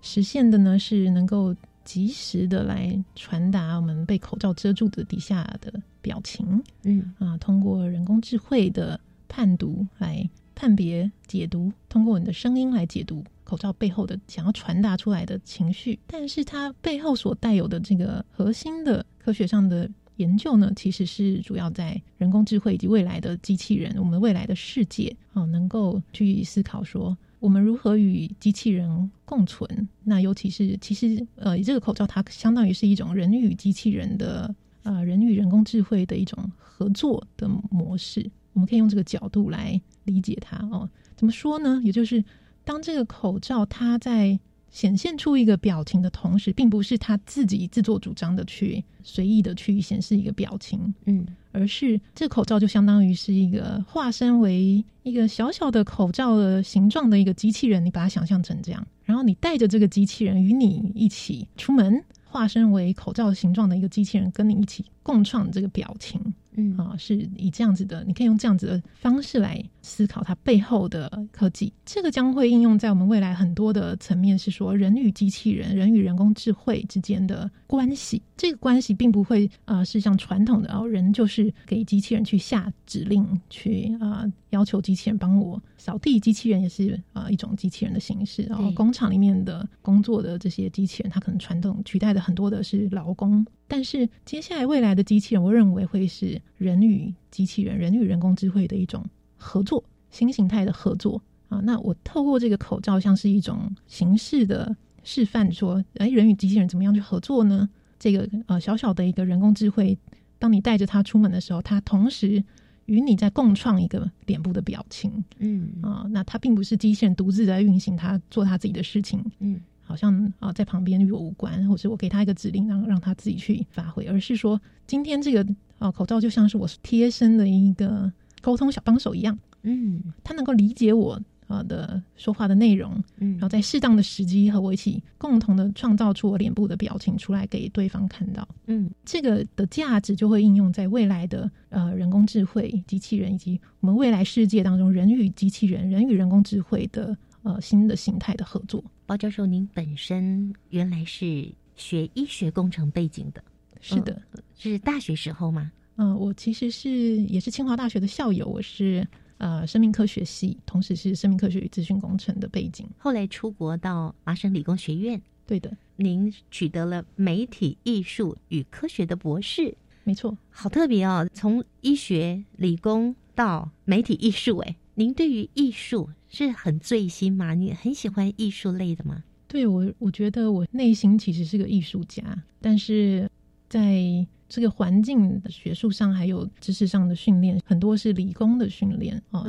[0.02, 1.56] 实现的呢是能够
[1.86, 19.88] 及时的来传达我们被口罩遮住的底下的表情，嗯啊，通过人工智慧的判读来判别解读，通过你的声音来解读口罩背后的想要传达出来的情绪，但是它背后所带有的这个核心的科学上的。
[20.18, 29.88] 研究呢，其实是主要在人工智慧以及未来的机器人，我们未来的世界啊，能够去思考说，我们如何与机器人共存。
[30.04, 38.28] 那尤其是，其实呃，这个口罩它相当于是一种人与机器人的呃，人与人工智慧的一种合作的模式。
[38.54, 40.88] 我们可以用这个角度来理解它哦。
[41.16, 41.80] 怎么说呢？
[41.84, 42.24] 也就是
[42.64, 44.38] 当这个口罩它在
[44.70, 66.20] 显现出一个表情的同时，并不是他自己自作主张的去随意的去显示一个表情，嗯，而是这口罩就相当于是一个化身为一个小小的口罩的形状的一个机器人，你把它想象成这样，然后你带着这个机器人与你一起出门，化身为口罩形状的一个机器人，跟你一起共创这个表情。
[66.56, 66.76] 嗯。
[66.76, 71.72] 啊，是以这样子的，你可以用这样子的方式来思考它背后的科技。
[71.86, 78.20] 这个将会应用在我们未来很多的层面，是说人与机器人、人与人工智慧之间的关系。
[78.36, 86.20] 这个关系并不会啊，是像传统的哦，人就是给机器人去下指令，去啊要求机器人帮我扫地。
[86.20, 88.42] 机器人也是啊一种机器人的形式。
[88.42, 93.44] 然后工厂里面的工作的这些机器人，它可能传统取代的很多的是劳工。
[93.66, 99.04] 但是接下来未来的机器人，我认为会是人与机器人、人与人工智慧的一种
[99.38, 101.60] 合作，新形态的合作啊。
[101.60, 107.66] 那我透过这个口罩，像是一种形式的示范，说，哎，人与机器人怎么样去合作呢？
[107.98, 109.96] 这个呃小小的一个人工智慧，
[110.38, 112.42] 当你带着它出门的时候，它同时
[112.86, 125.44] 与你在共创一个脸部的表情，嗯啊，那它并不是机器人独自在运行，它做它自己的事情，嗯，好像啊在旁边与我无关，或者我给他一个指令让让他自己去发挥，而是说今天这个
[125.78, 131.20] 啊口罩就像是我贴身的一个沟通小帮手一样，嗯，他能够理解我。
[131.50, 148.84] 呃的说话的内容，嗯，然后在适当的时机和我一起共同的创造出我脸部的表情出来给对方看到，嗯，这个的价值就会应用在未来的呃人工智慧机器人以及我们未来世界当中人与机器人、人与人工智慧的呃新的形态的合作。
[149.06, 153.42] 包教授，您本身原来是学医学工程背景的，
[153.80, 154.20] 是的，
[154.54, 155.72] 是大学时候吗？
[155.98, 159.06] 嗯，我其实是也是清华大学的校友，我是。
[159.38, 162.84] 呃，生命科学系，同时是生命科学与资讯工程的背景。
[162.98, 177.54] 后来出国到麻省理工学院，对的，您取得了媒体艺术与科学的博士，没错，好特别哦，从医学、理工到媒体艺术，哎，您对于艺术是很醉心吗？
[177.54, 179.22] 你很喜欢艺术类的吗？
[179.46, 182.24] 对我，我觉得我内心其实是个艺术家，
[182.60, 183.30] 但是
[183.68, 184.26] 在。
[184.48, 189.46] 这个环境学术上还有知识上的训练，很多是理工的训练啊。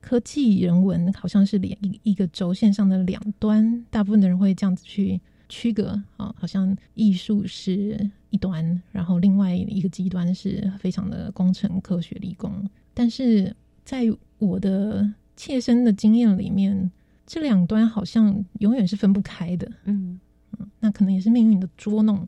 [0.00, 12.50] 科技人文好像是两一一个轴线上的两端，大部分的人会这样子去区隔啊，好像艺术是一端，然后另外一个极端是非常的工程、科学、理工。
[12.94, 14.04] 但是在
[14.38, 16.90] 我的切身的经验里面，
[17.26, 19.70] 这两端好像永远是分不开的。
[19.84, 20.18] 嗯
[20.58, 22.26] 嗯，那可能也是命运的捉弄。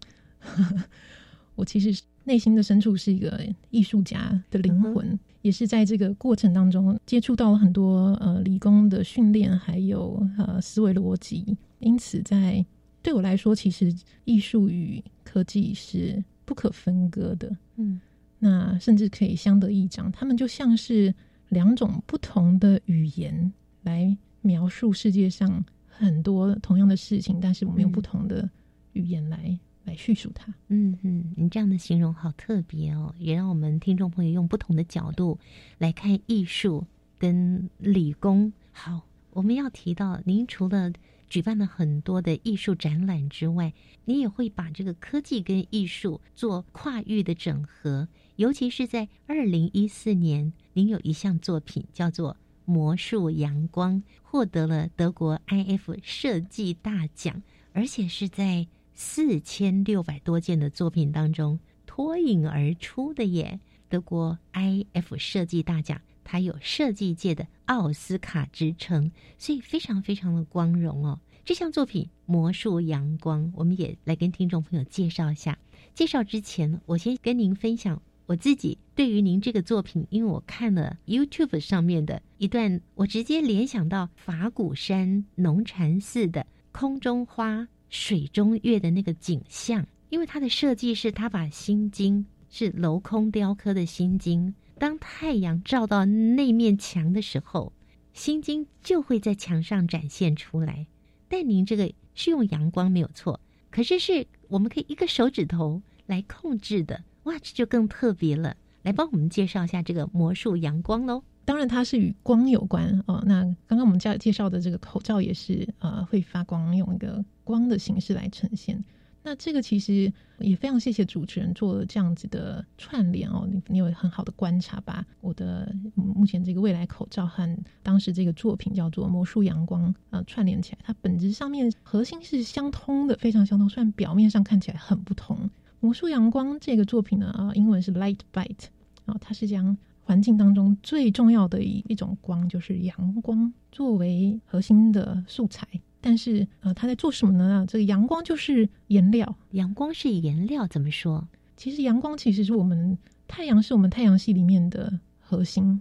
[1.61, 11.55] 我其实内心的深处是一个艺术家的灵魂，也是在这个过程当中接触到了很多呃理工的训练，还有呃思维逻辑。
[11.81, 12.65] 因此，在
[13.03, 13.95] 对我来说，其实
[14.25, 17.55] 艺术与科技是不可分割的。
[17.77, 18.01] 嗯，
[18.39, 21.15] 那甚至可以相得益彰，他们就像是
[21.51, 28.49] 两种不同的语言来描述世界上很多同样的事情，但是我们用不同的
[28.95, 29.59] 语言来。
[29.85, 30.53] 来叙述它。
[30.69, 35.39] 嗯嗯，你这样的形容好特别哦，也让我们听众朋友用不同的角度
[35.79, 36.87] 来看艺术
[37.19, 38.53] 跟理工。
[38.73, 40.93] 好，我们要提到，您除了
[41.29, 43.73] 举办了很多的艺术展览之外，
[44.05, 48.09] 你也会把这个科技跟艺术做跨域的整合。
[48.37, 58.67] 尤其是在二零一四年，您有一项作品叫做《魔术阳光》，获得了德国 IF 设计大奖，而且是在。
[59.03, 63.59] 四千六百多件的作品当中脱颖而出的耶，
[63.89, 71.19] 德国 IF 设计大奖，它有设计界的奥斯卡之称，所以非常非常的光荣哦。
[71.47, 75.59] 这项作品《魔术阳光》，我们也来跟听众朋友介绍一下。
[75.95, 87.67] 介绍之前，我先跟您分享我自己对于您这个作品，因为我看了 YouTube 上面的一段，我直接联想到法鼓山农禅寺的空中花。
[87.91, 97.73] 水中月的那个景象，因为它的设计是，它把心经是镂空雕刻的心经，当太阳照到那面墙的时候，
[98.15, 100.87] 心经就会在墙上展现出来。
[101.29, 103.39] 但您这个是用阳光没有错，
[103.71, 108.57] 可是是我们可以一个手指头来控制的，哇，这就更特别了。
[108.83, 111.23] 来帮我们介绍一下这个魔术阳光喽。
[111.45, 113.23] 当然，它是与光有关哦。
[113.27, 118.83] 那刚刚我们介介绍的这个口罩也是呃会发光，用一个光的形式来呈现。
[119.23, 123.47] 那这个其实也非常谢谢主持人做了这样子的串联哦。
[123.51, 133.69] 你你有很好的观察，把我的目前这个未来口罩和当时这个作品叫做魔术阳光呃串联起来，它本质上面核心是相通的，非常相通。
[133.69, 135.51] 虽然表面上看起来很不同。
[135.81, 138.69] 魔术阳光这个作品呢啊，英文是 Light Bite
[139.05, 139.77] 啊，它是将。
[140.03, 145.67] 环境当中最重要的一一种光就是阳光作为核心的素材，
[146.01, 147.65] 但是呃，它在做什么呢？
[147.69, 151.27] 这个阳光就是颜料，阳光是颜料，怎么说？
[151.57, 152.97] 其实阳光其实是我们
[153.29, 155.81] 太阳是我们太阳系里面的核心，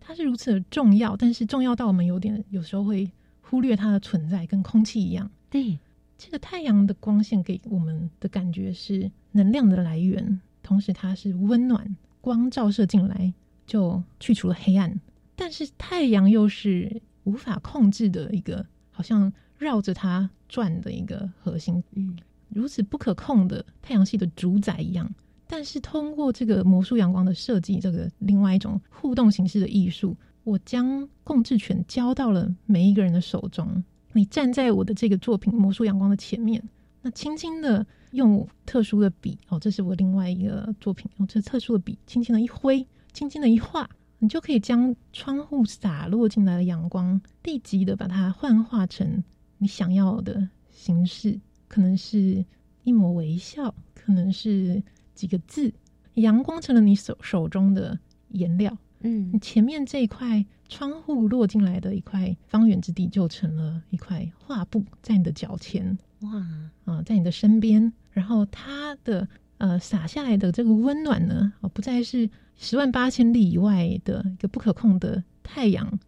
[0.00, 3.10] 它是如此的重要，但是重要到我们有点有时候会
[3.42, 5.30] 忽略它的存在，跟空气一样。
[5.50, 5.78] 对，
[6.16, 13.34] 这个太阳的光线给我们的感觉是能量的来源，同时它是温暖，光照射进来。
[13.66, 15.00] 就去除了黑暗，
[15.34, 22.16] 但是太阳又是无法控制的一个，好像绕着它转的一个核心，嗯，
[22.48, 25.12] 如此不可控的太阳系的主宰一样。
[25.48, 33.84] 但是通过这个魔术阳光的设计，这个另外一种互动形式的艺术，我将控制权交到了每一个人的手中。
[34.12, 36.62] 你站在我的这个作品《魔术阳光》的前面，
[37.02, 42.84] 那轻轻的用特殊的笔，哦，这是我另外一个作品，用这特殊的笔轻轻的一挥。
[43.16, 43.88] 轻轻的一画，
[44.18, 49.24] 你就可以将窗户洒落进来的阳光，立即的把它幻化成
[49.56, 52.44] 你想要的形式，可能是
[52.84, 54.82] 一抹微笑，可能是
[55.14, 55.72] 几个字，
[56.16, 57.98] 阳光成了你手手中的
[58.28, 58.76] 颜料。
[59.00, 66.46] 嗯，你前面这一块窗户落进来的一块方圆之地，就成了一块画布，在你的脚前，哇。
[66.84, 75.98] 啊，在你的身边，然后它的呃洒下来的这个温暖呢，哦，不再是十万八千里以外的一个不可控的太阳，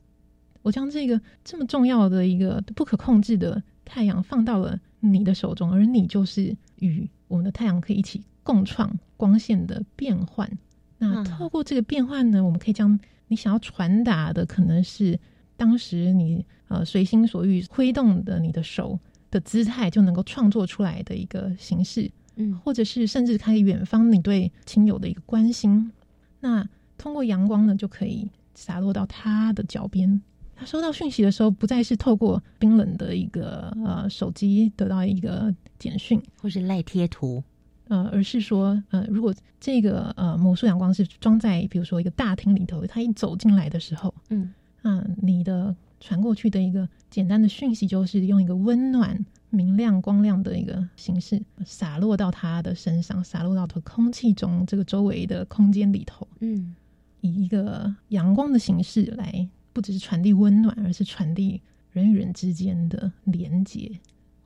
[0.62, 10.51] 我将这个这么重要的一个不可控制的太阳放到了你的手中，而你就是与我们的太阳可以一起共创光线的变换。
[10.99, 15.18] 那透过这个变换呢，我们可以将你想要传达的，可能是
[15.57, 18.99] 当时你呃随心所欲挥动的你的手
[19.30, 25.92] 的姿态，就能够创作出来的一个形式，嗯，或者是甚至可以远方你对亲友的一个关心。
[26.41, 30.20] 那通过阳光呢，就可以洒落到他的脚边。
[30.57, 37.43] 他收到讯息的时候，不再是透过冰冷的一个呃手机得到一个简讯，或是赖贴图。
[37.86, 56.74] 呃，而是说，呃，如果这个呃魔术阳光是装在比如说一个大厅里头，他一走进来的时候，嗯，啊，你的传过去的一个简单的讯息，就是用一个温暖、明亮、光亮的一个形式洒落到他的身上，洒落到的空气中，这个周围的空间里头，嗯，
[57.20, 61.61] 以一个阳光的形式来，不只是传递温暖，而是传递
[61.92, 63.90] 人与人之间的连接。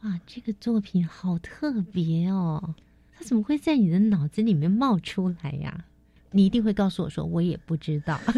[0.03, 2.75] 哇，这个作品好特别哦。
[3.13, 5.85] 它怎么会在你的脑子里面冒出来呀？
[6.31, 8.19] 你一定会告诉我说，我也不知道。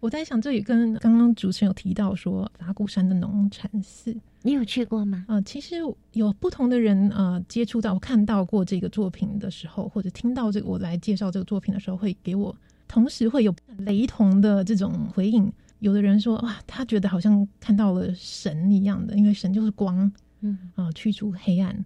[0.00, 5.24] 我在想，这也跟刚刚主持人有提到说，打鼓山的农禅寺，你有去过吗？
[5.26, 5.76] 呃，其实
[6.12, 12.54] 有不同的人呃接触到、看到过这个作品的时候，或者听到这个我来介绍这个作品的时候，会给我
[12.86, 15.50] 同时会有雷同的这种回应。
[15.80, 21.84] 有的人说，哇，他觉得好像看到了神一样的，因为神就是光，嗯啊，驱逐黑暗。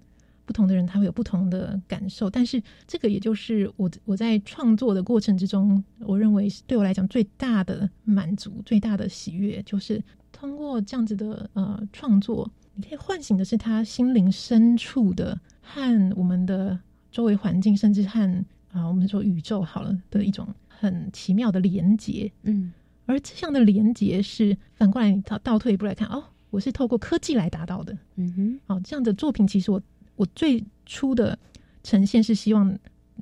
[0.50, 16.76] 不同的人他会有不同的感受，但是这个也就是我我在创作的过程之中，我认为对我来讲最大的满足、最大的喜悦，就是通过这样子的呃创作，你可以唤醒的是他心灵深处的和我们的
[17.12, 22.32] 周围环境，甚至和啊我们说宇宙好了的一种很奇妙的连接。
[22.42, 22.72] 嗯，
[23.06, 27.96] 而这样的连接是反过来你倒倒退一步来看，哦，我是透过科技来达到的。
[28.16, 29.80] 嗯哼，哦，这样的作品其实我。
[30.20, 31.38] 我最初的
[31.82, 32.78] 呈现是希望，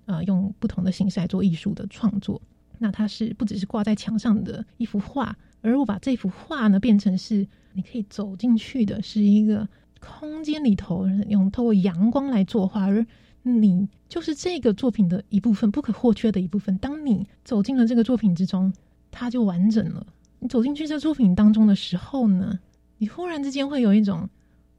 [0.06, 2.42] 呃，用不同的形式来做艺术的创作。
[2.78, 9.68] 那它是不只是挂在墙上的一幅画，而我把这幅画呢变成是你可以走进去的，是一个
[10.00, 13.06] 空间里头用透过阳光来作画，而
[13.44, 16.76] 你就是这个作品的一部分，不可或缺的一部分。
[16.78, 18.72] 当你走进了这个作品之中，
[19.12, 20.04] 它就完整了。
[20.40, 22.58] 你走进去这作品当中的时候呢，
[22.96, 24.28] 你忽然之间会有一种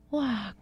[0.10, 0.54] 哇，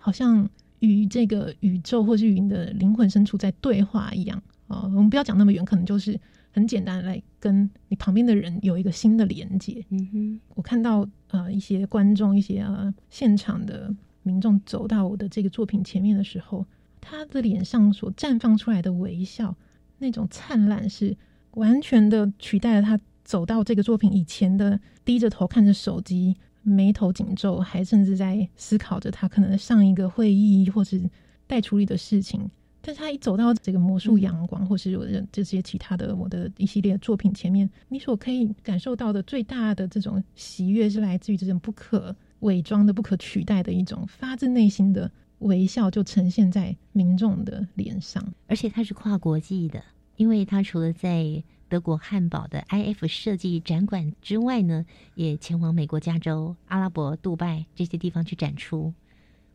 [0.00, 0.50] 好像。
[0.84, 6.18] 与这个宇宙或是与你的灵魂深处在对话一样啊，我们不要讲那么远，可能就是
[6.52, 9.84] 很简单来跟你旁边的人有一个新的连接。
[9.90, 16.64] 嗯哼，我看到呃一些观众、一些呃现场的民众走到我的这个作品前面的时候，
[17.00, 19.56] 他的脸上所绽放出来的微笑，
[19.98, 21.16] 那种灿烂是
[21.52, 26.36] 完全的取代了他走到这个作品以前的低着头看着手机。
[26.64, 31.08] 眉头紧皱，还甚至在思考着他可能上一个会议或是
[31.46, 32.50] 待处理的事情。
[32.86, 48.22] 但是他一走到这个魔术阳光，或是我的这些其他的我的一系列作品前面，你所可以感受到的最大的这种喜悦，是来自于这种不可伪装的、不可取代的一种发自内心的微笑，就呈现在民众的脸上。
[48.48, 49.82] 而且它是跨国际的，
[50.16, 54.84] 因为它除了在德国汉堡的 IF 设计展馆之外呢，
[55.14, 58.92] 也前往美国加州、阿拉伯、杜拜这些地方去展出。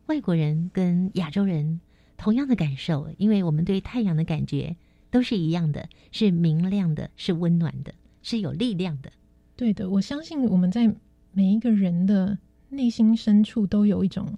[0.06, 1.80] 外国人跟亚洲人
[2.16, 4.76] 同样的感受，因为我们对太阳的感觉
[5.10, 9.12] 都是一样的，是明亮的，是温暖的，是有力量的。
[9.56, 10.92] 对的，我相信我们在
[11.32, 12.36] 每一个人的
[12.68, 14.36] 内心深处都有一种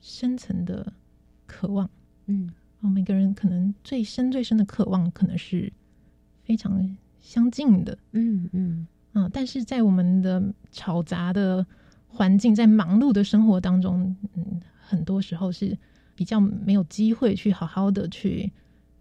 [0.00, 0.92] 深层的
[1.46, 1.88] 渴望。
[2.26, 2.50] 嗯，
[2.80, 5.72] 每个人可能最深最深的渴望，可能是
[6.44, 6.96] 非常。
[7.20, 11.66] 相近的，嗯嗯啊，但是在我们的吵杂的
[12.06, 15.76] 环境，在忙碌的生活当中，嗯，很多时候是
[16.14, 18.52] 比较没有机会去好好的去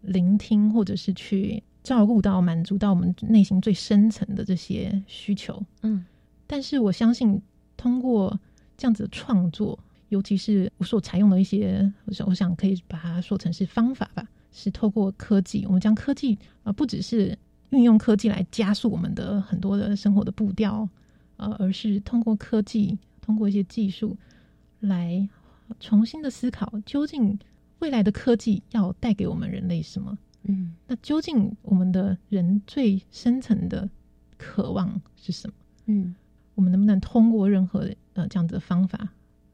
[0.04, 5.62] 聆听，或者是去照顾到、满足到我们内心最深层的这些需求。
[5.82, 6.06] 嗯，
[6.48, 7.41] 但是我相信，
[7.76, 8.39] 通过
[8.78, 9.78] 这样子的创作，
[10.08, 17.38] 尤其是我所采用的一些，我想，我想可以把它说成是方法吧，是透过科技，我们将科技啊，不只是。
[17.70, 20.88] 运用科技来加速我们的很多的生活的步调，
[21.38, 24.16] 呃，而是通过科技，通过一些技术
[24.82, 25.28] 来
[25.80, 27.36] 重新的思考，究竟
[27.80, 30.16] 未来的科技要带给我们人类什么？
[30.43, 33.89] 嗯，那究竟我们的人最深层的
[34.38, 35.54] 渴望是什么？
[35.88, 36.14] 嗯，
[36.54, 39.10] 我们能不能通过任何呃这样子的方法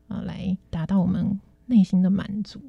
[0.10, 2.60] 啊，来达到我们内心的满足？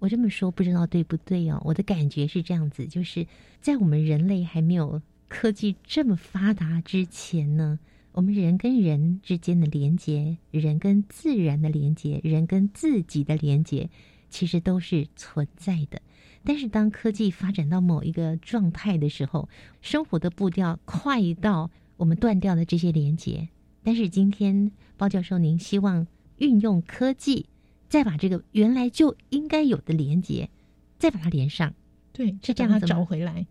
[0.00, 1.62] 我这么说不知道对不对哦？
[1.64, 3.24] 我的感觉是这样子，就是
[3.60, 7.78] 在我们人类还没有科技这么发达之前呢，
[8.12, 13.88] 我们人跟人之间的连接，人跟自然的连接，人跟自己的连接，
[14.28, 16.00] 其实都是存在的。
[16.42, 19.48] 但是当科技发展到某一个状态的时候，
[19.82, 23.46] 生活的步调快到我们断掉了这些连接。
[23.82, 26.06] 但是今天包教授，您希望
[26.38, 27.46] 运用科技，
[27.90, 30.48] 再把这个原来就应该有的连接，
[30.96, 31.74] 再把它连上，
[32.12, 33.44] 对，是这样子找回来。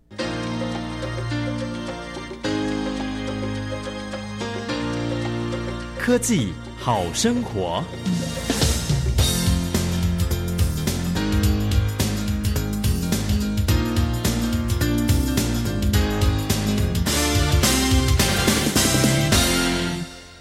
[6.00, 7.84] 科技好生活。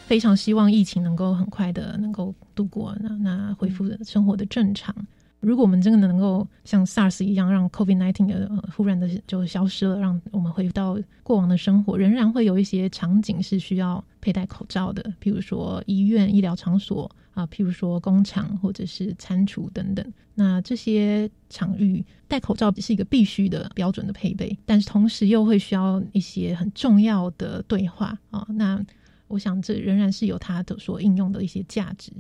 [0.08, 4.94] 非常希望疫情能够很快的能够度过，那那恢复生活的正常。
[5.40, 20.12] 如果我们真的能够像 SARS 一样，让 COVID-19 的忽然的就消失了，让我们回到过往的生活，仍然会有一些场景是需要佩戴口罩的，譬如说医院、医疗场所啊，譬如说工厂或者是餐厨等等。
[20.34, 28.82] 那这些场域戴口罩是一个必须的标准的配备，但是同时又会需要一些很重要的对话啊，那。
[29.28, 32.10] 我想，这仍然是有它的所应用的一些价值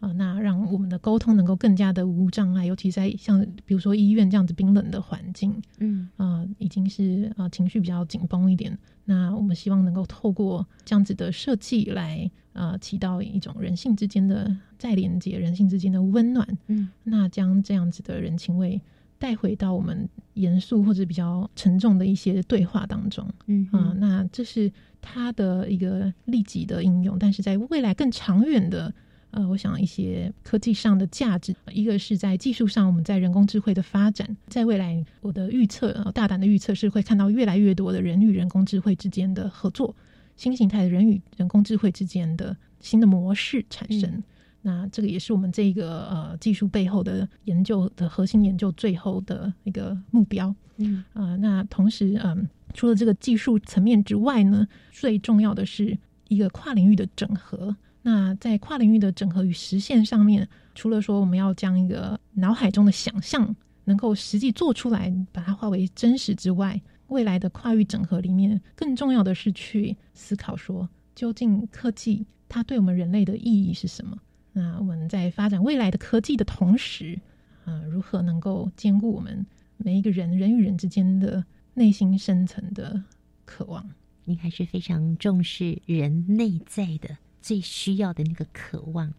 [0.00, 0.12] 啊。
[0.12, 8.78] 那让我们的沟通能够更加的无障碍，尤其在像比如说医院这样子冰冷的环境，嗯啊，已经是啊情绪比较紧绷一点。
[9.04, 16.46] 那我们希望能够透过这样子的设计来啊，起到一种人性之间的再连接，人性之间的温暖。
[16.68, 18.80] 嗯，那将这样子的人情味
[19.24, 23.26] 带回到我们严肃或者比较沉重的一些对话当中。
[23.46, 24.70] 嗯啊，那这是。
[25.06, 28.90] 它的一个立即的应用，但是在未来更长远的，
[29.32, 39.94] 呃，我想一些科技上的价值，一个是在技术上，我们在人工智慧的发展，在未来，我的预测，大胆的预测是会看到越来越多的人与人工智慧之间的合作，
[40.38, 44.22] 新形态的人与人工智慧之间的新的模式产生。
[44.66, 50.52] 那这个也是我们这个呃技术背后的研究的核心研究最后的一个目标。
[50.78, 52.48] 嗯啊，那同时嗯。
[52.76, 55.96] 除了这个技术层面之外呢，最重要的是
[56.26, 57.76] 一个跨领域的整合。
[58.02, 63.54] 那在跨领域的整合与实现上面，除了说我们要将一个脑海中的想象
[63.84, 74.18] 能够实际做出来，把它化为真实之外，未来的跨域整合里面，更重要的是去思考说，究竟科技它对我们人类的意义是什么？
[74.54, 77.20] 那我们在发展未来的科技的同时，
[77.66, 79.44] 啊，如何能够兼顾我们
[79.76, 81.44] 每一个人人与人之间的？
[81.76, 83.02] 内心深层的
[83.44, 83.90] 渴望，
[84.26, 89.12] 您还是非常重视人内在的最需要的那个渴望。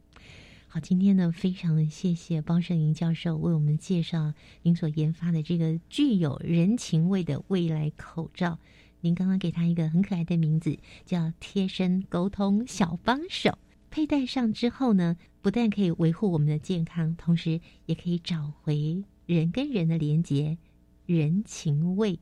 [0.69, 8.57] 好，今天呢，非常的谢谢包胜银教授为我们介绍您所研发的这个具有人情味的未来口罩。
[9.01, 13.57] 您刚刚给他一个很可爱的名字，叫“贴身沟通小帮手”。
[13.95, 20.57] 佩戴上之后呢，不但可以维护我们的健康，同时也可以找回人跟人的连结、
[21.05, 22.19] 人情味。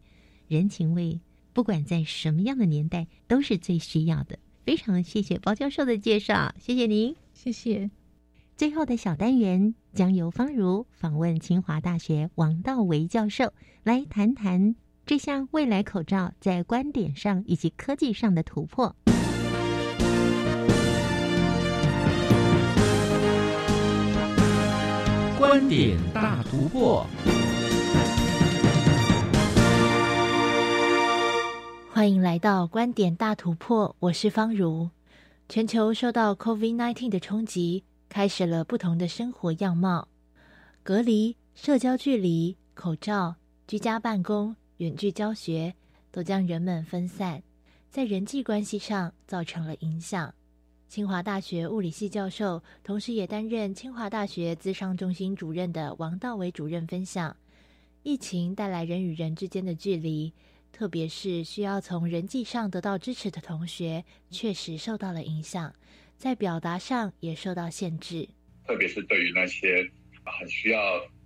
[0.48, 1.20] 人情味，
[1.52, 4.38] 不管在什么样的年代，都是最需要的。
[4.64, 7.90] 非常谢谢包教授的介绍，谢谢您，谢谢。
[8.56, 13.52] 最后的小单元将由方如访问清华大学王道维教授，
[13.82, 14.76] 来谈谈
[15.08, 18.96] 这项未来口罩在观点上以及科技上的突破。
[25.54, 27.06] 观点大突破。
[31.92, 34.90] 欢迎来到观点大突破，我是方如。
[35.48, 40.08] 全球受到 COVID-19 的冲击，开始了不同的生活样貌，
[40.82, 43.36] 隔离、社交距离、口罩、
[43.68, 45.76] 居家办公、远距教学，
[46.10, 47.44] 都将人们分散，
[47.92, 50.34] 在人际关系上造成了影响。
[50.94, 57.36] 清华大学物理系教授，同时也担任清华大学资商中心主任的王道伟主任分享：
[58.04, 60.32] 疫情带来人与人之间的距离。
[60.72, 65.74] 特别是需要从人际上得到支持的同学，确实受到了影响，
[66.16, 68.30] 在表达上也受到限制。
[68.68, 69.78] 特别是对于那些
[70.24, 70.80] 很需要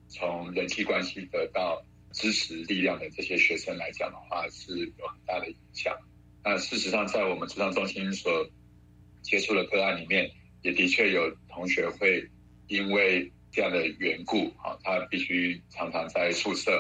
[0.08, 5.94] 从人际关系得到支持力量的这些学生来讲的话，是有很大的影响。
[6.42, 8.32] 那事实上，在我们资商中心所
[9.28, 12.26] 接触的个案里面，也的确有同学会
[12.68, 16.72] 因为这样的缘故，啊，他必须常常在宿舍，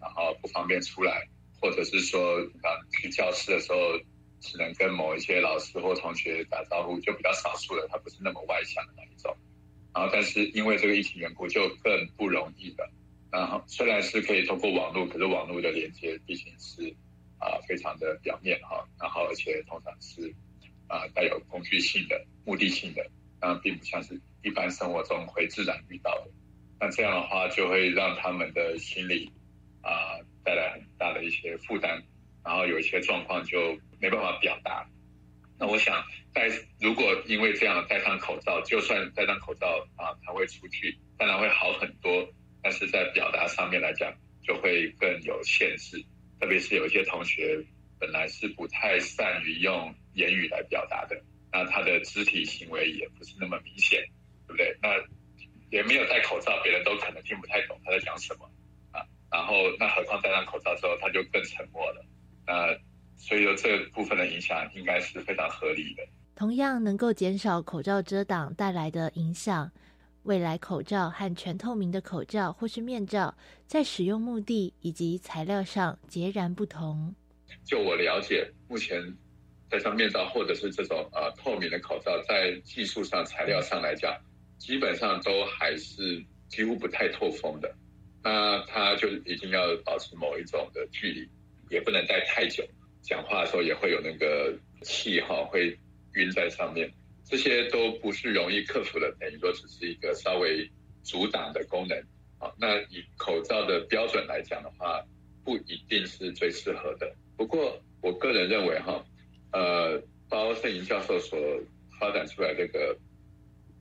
[0.00, 1.28] 然后不方便出来，
[1.60, 3.78] 或者是说，啊，去教室的时候
[4.40, 9.36] 只能跟某一些老师或同学打招呼，就比较少数的，他不是那么外向的那一种。
[9.92, 12.88] 然后，但是因为这个疫情缘故，就更不容易了。
[13.32, 16.94] 然后虽然是可以通过网络，可是网络的连接毕竟是
[17.38, 20.32] 啊非常的表面哈，然后而且通常是
[20.88, 23.04] 啊带有工具性的、目的性的，
[23.40, 26.30] 那并不像是一般生活中会自然遇到的。
[26.78, 29.32] 那这样的话，就会让他们的心理
[29.82, 32.02] 啊带来很大的一些负担，
[32.44, 34.86] 然后有一些状况就没办法表达。
[35.58, 42.28] 那我想，戴如果因为这样戴上口罩，就算戴上口罩啊，他会出去，当然会好很多。
[42.62, 44.12] 但是在表达上面来讲，
[44.42, 46.04] 就会更有限制。
[46.38, 47.64] 特别是有一些同学
[47.98, 51.16] 本来是不太善于用言语来表达的，
[51.50, 54.02] 那他的肢体行为也不是那么明显，
[54.46, 54.76] 对不对？
[54.82, 54.88] 那
[55.70, 58.44] 也没有戴口罩，别人都可能听不太懂他在讲什么
[58.90, 59.00] 啊。
[59.30, 62.04] 然后，那何况戴上口罩之后，他就更沉默了。
[62.46, 62.76] 那。
[63.18, 66.06] 所以，说这部分的影响应该是非常合理的。
[66.34, 69.72] 同样能够减少口罩遮挡带来的影响，
[70.24, 73.34] 未来口罩和全透明的口罩或是面罩，
[73.66, 77.14] 在使用目的以及材料上截然不同。
[77.64, 79.02] 就我了解，目前
[79.68, 84.16] 戴上面罩或者是这种呃透明的口罩，在技术上、材料上来讲，
[84.58, 87.74] 基本上都还是几乎不太透风的。
[88.22, 91.28] 那它就一定要保持某一种的距离，
[91.70, 92.64] 也不能戴太久。
[93.02, 94.52] 讲话的时候也会有那个
[94.82, 95.78] 气哈，会
[96.14, 96.92] 晕在上面，
[97.24, 100.68] 这些都不是容易克服的，等于说只是一个稍微
[101.04, 101.96] 阻挡的功能。
[102.38, 105.00] 好，那以口罩的标准来讲的话，
[105.44, 107.14] 不一定是最适合的。
[107.36, 109.04] 不过我个人认为哈，
[109.52, 111.38] 呃，包盛莹教授所
[111.98, 112.96] 发展出来这个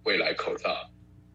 [0.04, 0.90] 未来口罩，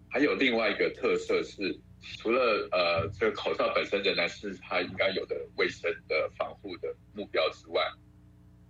[0.09, 1.79] 还有另外一个特色是。
[2.17, 7.83] 除了呃，这个口罩本身仍然是它应该有的卫生的防护的目标之外，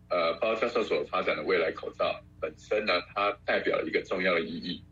[0.09, 4.83] 呃，包教授所发展的未来口罩本身呢，它代表了一个重要的意义，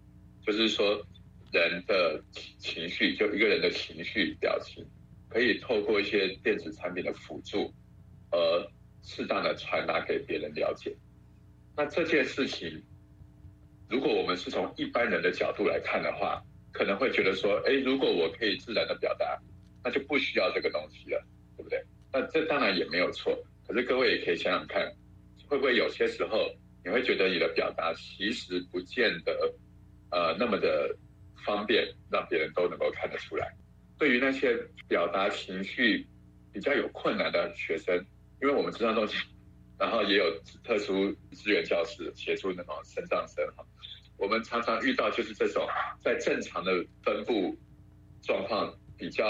[0.46, 1.04] 就是说
[1.50, 2.22] 人的
[2.60, 4.86] 情绪，就一个人的情绪表情，
[5.28, 7.74] 可以透过一些电子产品的辅助，
[8.30, 8.70] 而
[9.08, 10.94] 适当的传达给别人了解。
[11.74, 12.82] 那这件事情，
[13.88, 16.42] 如果我们是从一般人的角度来看的话，
[16.72, 19.40] 可能会觉得说，哎，如果我可以自然的表达，
[19.82, 21.82] 那就不需要这个东西了，对不对？
[22.12, 23.34] 那这当然也没有错。
[23.66, 24.92] 可是各位也可以想想看，
[25.46, 26.54] 会不会有些时候
[26.84, 29.54] 你会觉得你的表达其实不见得
[30.10, 30.94] 呃那么的
[31.46, 33.50] 方便，让别人都能够看得出来。
[33.98, 34.54] 对于那些
[34.86, 36.06] 表达情绪
[36.52, 38.04] 比较有困难的学生，
[38.40, 39.16] 因为我们知道东西，
[39.78, 40.24] 然后也有
[40.62, 43.64] 特殊资源教室协助那种生障生哈。
[44.16, 45.66] 我们常常遇到就是这种
[46.00, 47.56] 在正常的分布
[48.22, 49.24] 状况比较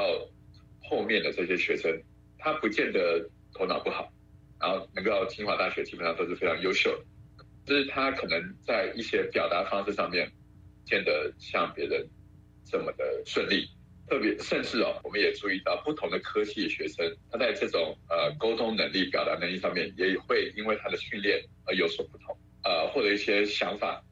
[0.82, 1.90] 后面的这些学生，
[2.38, 4.10] 他不见得头脑不好，
[4.58, 10.30] 然后能够到清华大学基本上都是非常优秀的，就是他可能在一些表达方式上面，
[10.84, 12.08] 见得像别人
[12.64, 13.68] 这么的顺利，
[14.08, 24.02] 特别甚至哦，我们也注意到不同的科系学生，他在这种呃沟通能力、表达能力上面也会因为他的训练而有所不同，呃，或者一些想法。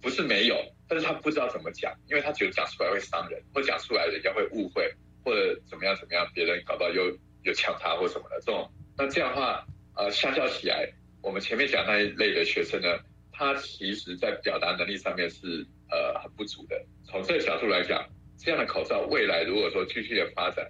[0.00, 0.54] 不是没有，
[0.88, 4.88] 但是他不知道怎么讲，因为他觉得讲出来会伤人，或讲出来人家会误会，
[5.24, 7.10] 或者怎么样怎么样，别人搞到又
[7.42, 8.70] 又抢他或什么的这种。
[8.96, 9.66] 那这样的话，
[9.96, 10.88] 呃，相较起来，
[11.20, 12.96] 我们前面讲那一类的学生呢，
[13.32, 16.80] 他其实在表达能力上面是呃很不足的。
[17.04, 18.08] 从这个角度来讲，
[18.38, 20.66] 这样的口罩未来如果说继续的发展，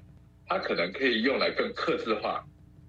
[0.47, 2.45] 它可能可以用来更克制化，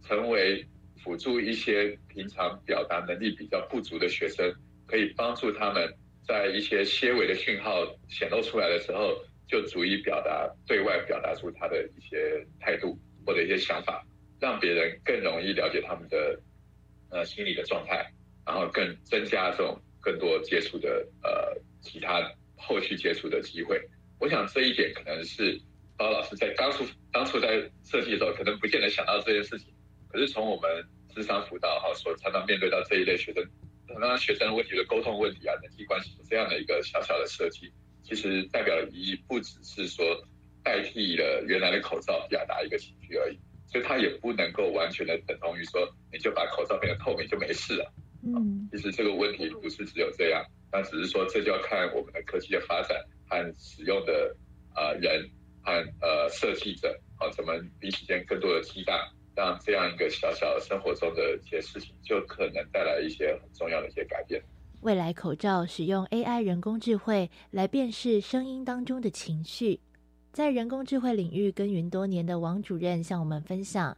[0.08, 0.66] 成为
[1.04, 4.54] 辅助一些平常表达能力比较不足的学生，
[4.88, 5.94] 可以帮助他们。
[6.28, 9.18] 在一些些微的讯号显露出来的时候，
[9.48, 14.06] 就足以表达对外表达出他的一些态度或者一些想法，
[14.40, 16.40] 让别人更容易了解他们的
[17.10, 18.06] 呃心理的状态，
[18.46, 23.82] 然后更增加这种更多接触的呃其他后续接触的机会。
[24.20, 25.60] 我想这一点可能是
[25.98, 29.74] 包老师在当初当初在设计的时候，可能不见得想到这件事情。
[30.10, 33.44] 可是从我们智商辅导哈所常常面对到这一类学生。
[34.00, 37.72] 那学生问题的沟通问题啊，人际关系这样的一个小小的设计，
[38.04, 40.06] 其实代表的意义不只是说
[40.64, 47.92] 代替了原来的口罩表达一个情绪而已，所以它也不能够完全的等同于说你就把口罩变得透明就没事了。
[48.24, 54.36] 嗯，其实这个问题不是只有这样，那只是说这就要看我们的科技的发展和使用的
[54.76, 55.30] 呃人，
[55.62, 55.72] 和
[56.02, 58.98] 呃设计者啊，怎么彼此间更多的激荡，
[59.36, 64.42] 让这样一个小小的生活中的一些事情，就可能带来一些很重要的一些改变。
[64.82, 69.80] 未来口罩使用 AI 人工智慧来辨识声音当中的情绪，
[70.32, 73.98] 在人工智慧领域耕耘多年的王主任向我们分享，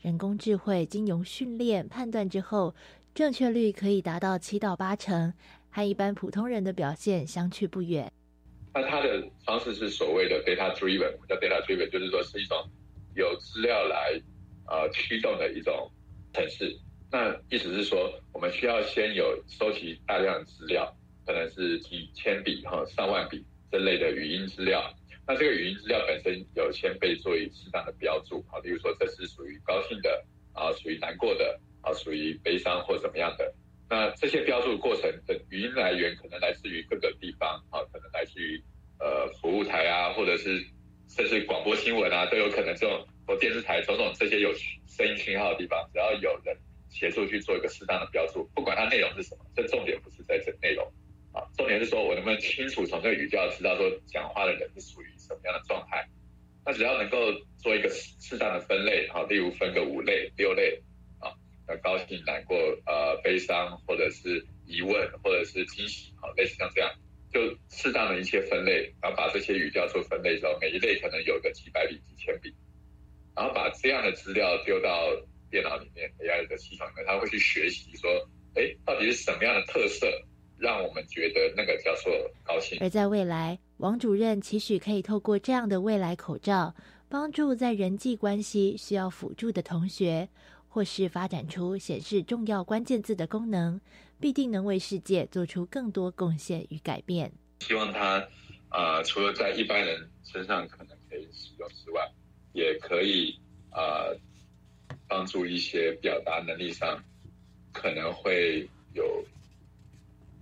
[0.00, 2.74] 人工智慧经由训练判断之后，
[3.14, 5.34] 正确率可以达到七到八成，
[5.68, 8.10] 和一般普通人的表现相去不远。
[8.74, 12.56] 那它的方式是所谓的 data driven，我们叫 data driven，就是说是一种
[13.14, 14.20] 有资料来
[14.66, 15.90] 呃驱动的一种
[16.32, 16.74] 程式。
[17.10, 20.90] 那意思是说，我们需要先有收集大量的资料，
[21.26, 24.82] 可能是几千笔哈、上万笔这类的语音资料。
[25.26, 33.54] 那这个语音资料本身有先被做一适当的标注，好，例如说这是属于高兴的啊，属于难过的啊，属于悲伤或怎么样的。
[33.92, 38.58] 那这些标注过程的语音来源可能来自于各个地方啊，可能来自于
[38.98, 40.64] 呃服务台啊，或者是
[41.10, 44.50] 甚至广播新闻啊，都有可能这种或电视台种种这些有
[44.88, 46.56] 声音讯号的地方，只要有人。
[46.94, 50.84] 协助去做一个适当的标注，不管它内容是什么，这重点不是在这内容
[51.32, 56.06] 啊，重点是说我能不能清楚从这个语调知道说讲话的人是属于什么样的状态。
[56.66, 60.78] 那只要能够做一个适当的分类好，例如分个五类、六类
[61.72, 62.56] 啊，那高兴、难过、
[62.86, 64.92] 呃悲伤，或者是疑问，
[65.22, 66.90] 或者是惊喜啊，类似像这样，
[67.32, 72.54] 就适当的一些分类，然后把这些语调做分类之后，每一类可能有个几百笔、几千笔，
[73.34, 75.08] 然后把这样的资料丢到。
[75.52, 78.10] 电脑里面 AI 的系统里面，他会去学习说，
[78.54, 80.10] 哎，到底是什么样的特色，
[80.56, 82.10] 让我们觉得那个叫做
[82.42, 82.78] 高兴。
[82.80, 86.74] 而在未来，王主任期许可以透过这样的未来口罩，
[87.10, 90.26] 帮助在人际关系需要辅助的同学，
[90.72, 93.78] 或是发展出显示重要关键字的功能，
[94.18, 97.30] 必定能为世界做出更多贡献与改变。
[97.60, 98.26] 希望他
[98.70, 102.10] 啊，除了在一般人身上可能可以使用之外，
[102.54, 103.38] 也可以
[103.70, 104.08] 啊。
[105.08, 107.02] 帮助一些表达能力上
[107.70, 109.22] 可能会有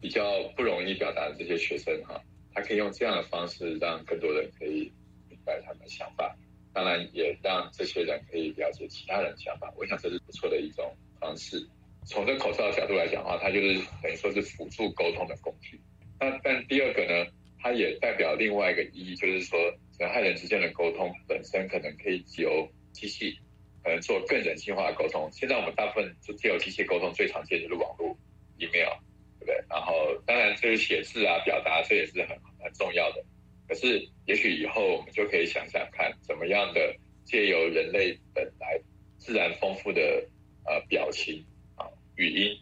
[0.00, 0.22] 比较
[0.56, 2.20] 不容易表达的这些学生哈，
[2.54, 4.92] 他可以用这样的方式让更多人可以
[5.28, 6.36] 明白他们的想法，
[6.72, 9.72] 当然也让这些人可以了解其他人的想法。
[9.76, 11.66] 我想这是不错的一种方式。
[12.06, 15.80] 从这口罩的角度来讲的话，它就是等于说是辅助沟通的工具。
[16.18, 19.58] 那但第二个呢，它也代表另外一个意义，就是说
[19.98, 23.38] 人和人之间的沟通本身可能可以由机器。
[23.82, 25.26] 可能做更人性化的沟通。
[25.32, 28.14] 现在我们大部分就借由机械沟通，最常见就是网络、
[28.58, 28.92] email，
[29.38, 29.54] 对不对？
[29.70, 29.94] 然后
[30.26, 33.24] 当然就是写字啊、表达，这也是很很重要的。
[33.70, 36.92] 可是也许以后我们就可以想想看，怎么样的
[37.24, 38.80] 借由人类本来
[39.16, 40.00] 自然丰富的
[40.66, 41.46] 呃表情
[41.76, 42.58] 啊、语音，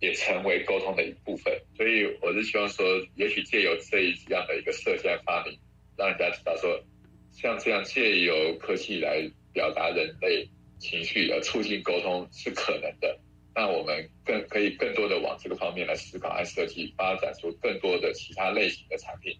[0.00, 1.52] 也成为沟通的一部分。
[1.76, 2.84] 所以我是希望说，
[3.16, 5.58] 也许借由这一样的一个设计发明，
[5.98, 6.82] 让人家知道说，
[7.30, 9.30] 像这样借由科技来。
[9.50, 13.18] 表达人类情绪而促进沟通是可能的，
[13.56, 19.36] 那我们更可以更多的往这个方面来思考和设计，发展出更多的其他类型的产品。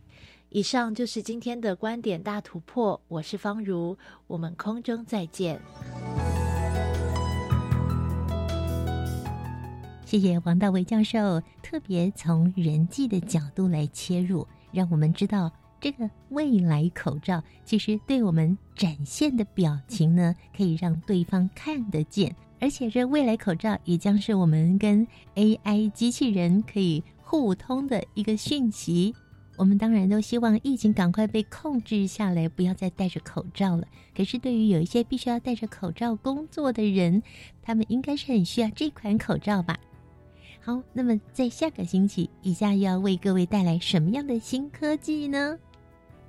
[0.50, 3.94] 以上就是今天的观点大突破，我是方如，
[4.26, 5.60] 我们空中再见。
[10.06, 15.52] 谢谢王大为教授特别从人际的角度来切入，让我们知道。
[15.80, 29.14] 这个未来口罩其实对我们展现的表情呢，可以让对方看得见，而且这未来口罩也将是我们跟 AI 机器人可以互通的一个讯息。
[29.58, 33.88] 我们当然都希望疫情赶快被控制下来，不要再戴着口罩了。
[34.16, 37.20] 可是对于有一些必须要戴着口罩工作的人，
[37.60, 39.76] 他们应该是很需要这款口罩吧？
[40.60, 45.58] 好，那么在下个星期，以下又要为各位带来什么样的新科技呢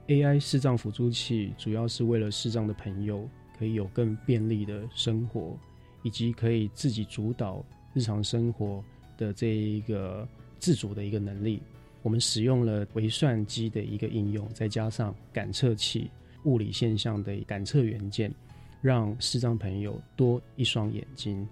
[0.08, 5.56] ？AI 视障辅助器主要是为了视障的朋友可以有更便利的生活，
[6.02, 7.64] 以及可以自己主导
[7.94, 8.84] 日常生活
[9.18, 10.28] 的这一个
[10.58, 11.62] 自主的一个能力。
[12.02, 16.10] 我们使用了微算机的一个应用，再加上感测器、
[16.44, 18.34] 物理现象的感测元件，
[18.82, 21.48] 让视障朋友多一双眼睛。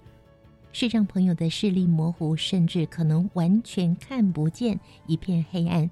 [0.72, 5.90] 视障朋友的视力模糊，甚至可能完全看不见，一片黑暗。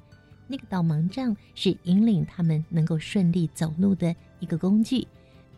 [0.47, 5.07] 那个导盲杖是引领他们能够顺利走路的一个工具。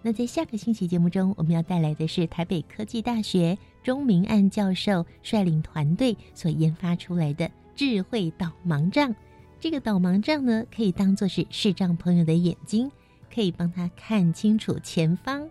[0.02, 9.15] 那在下个星期节目中，我们要带来的是台北科技大学钟明案教授率领团队所研发出来的智慧导盲杖。
[9.59, 12.91] 这个导盲杖呢，可以当做是视障朋友的眼睛，
[13.34, 15.47] 可以帮他看清楚前方，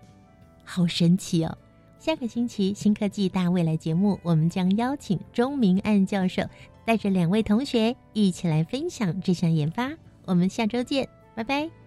[0.64, 1.56] 好神奇哦！
[1.98, 6.42] 下个星期新科技大未来节目，我们将邀请钟明案教授。
[6.84, 9.92] 带着两位同学一起来分享这项研发，
[10.24, 11.86] 我们下周见，拜拜。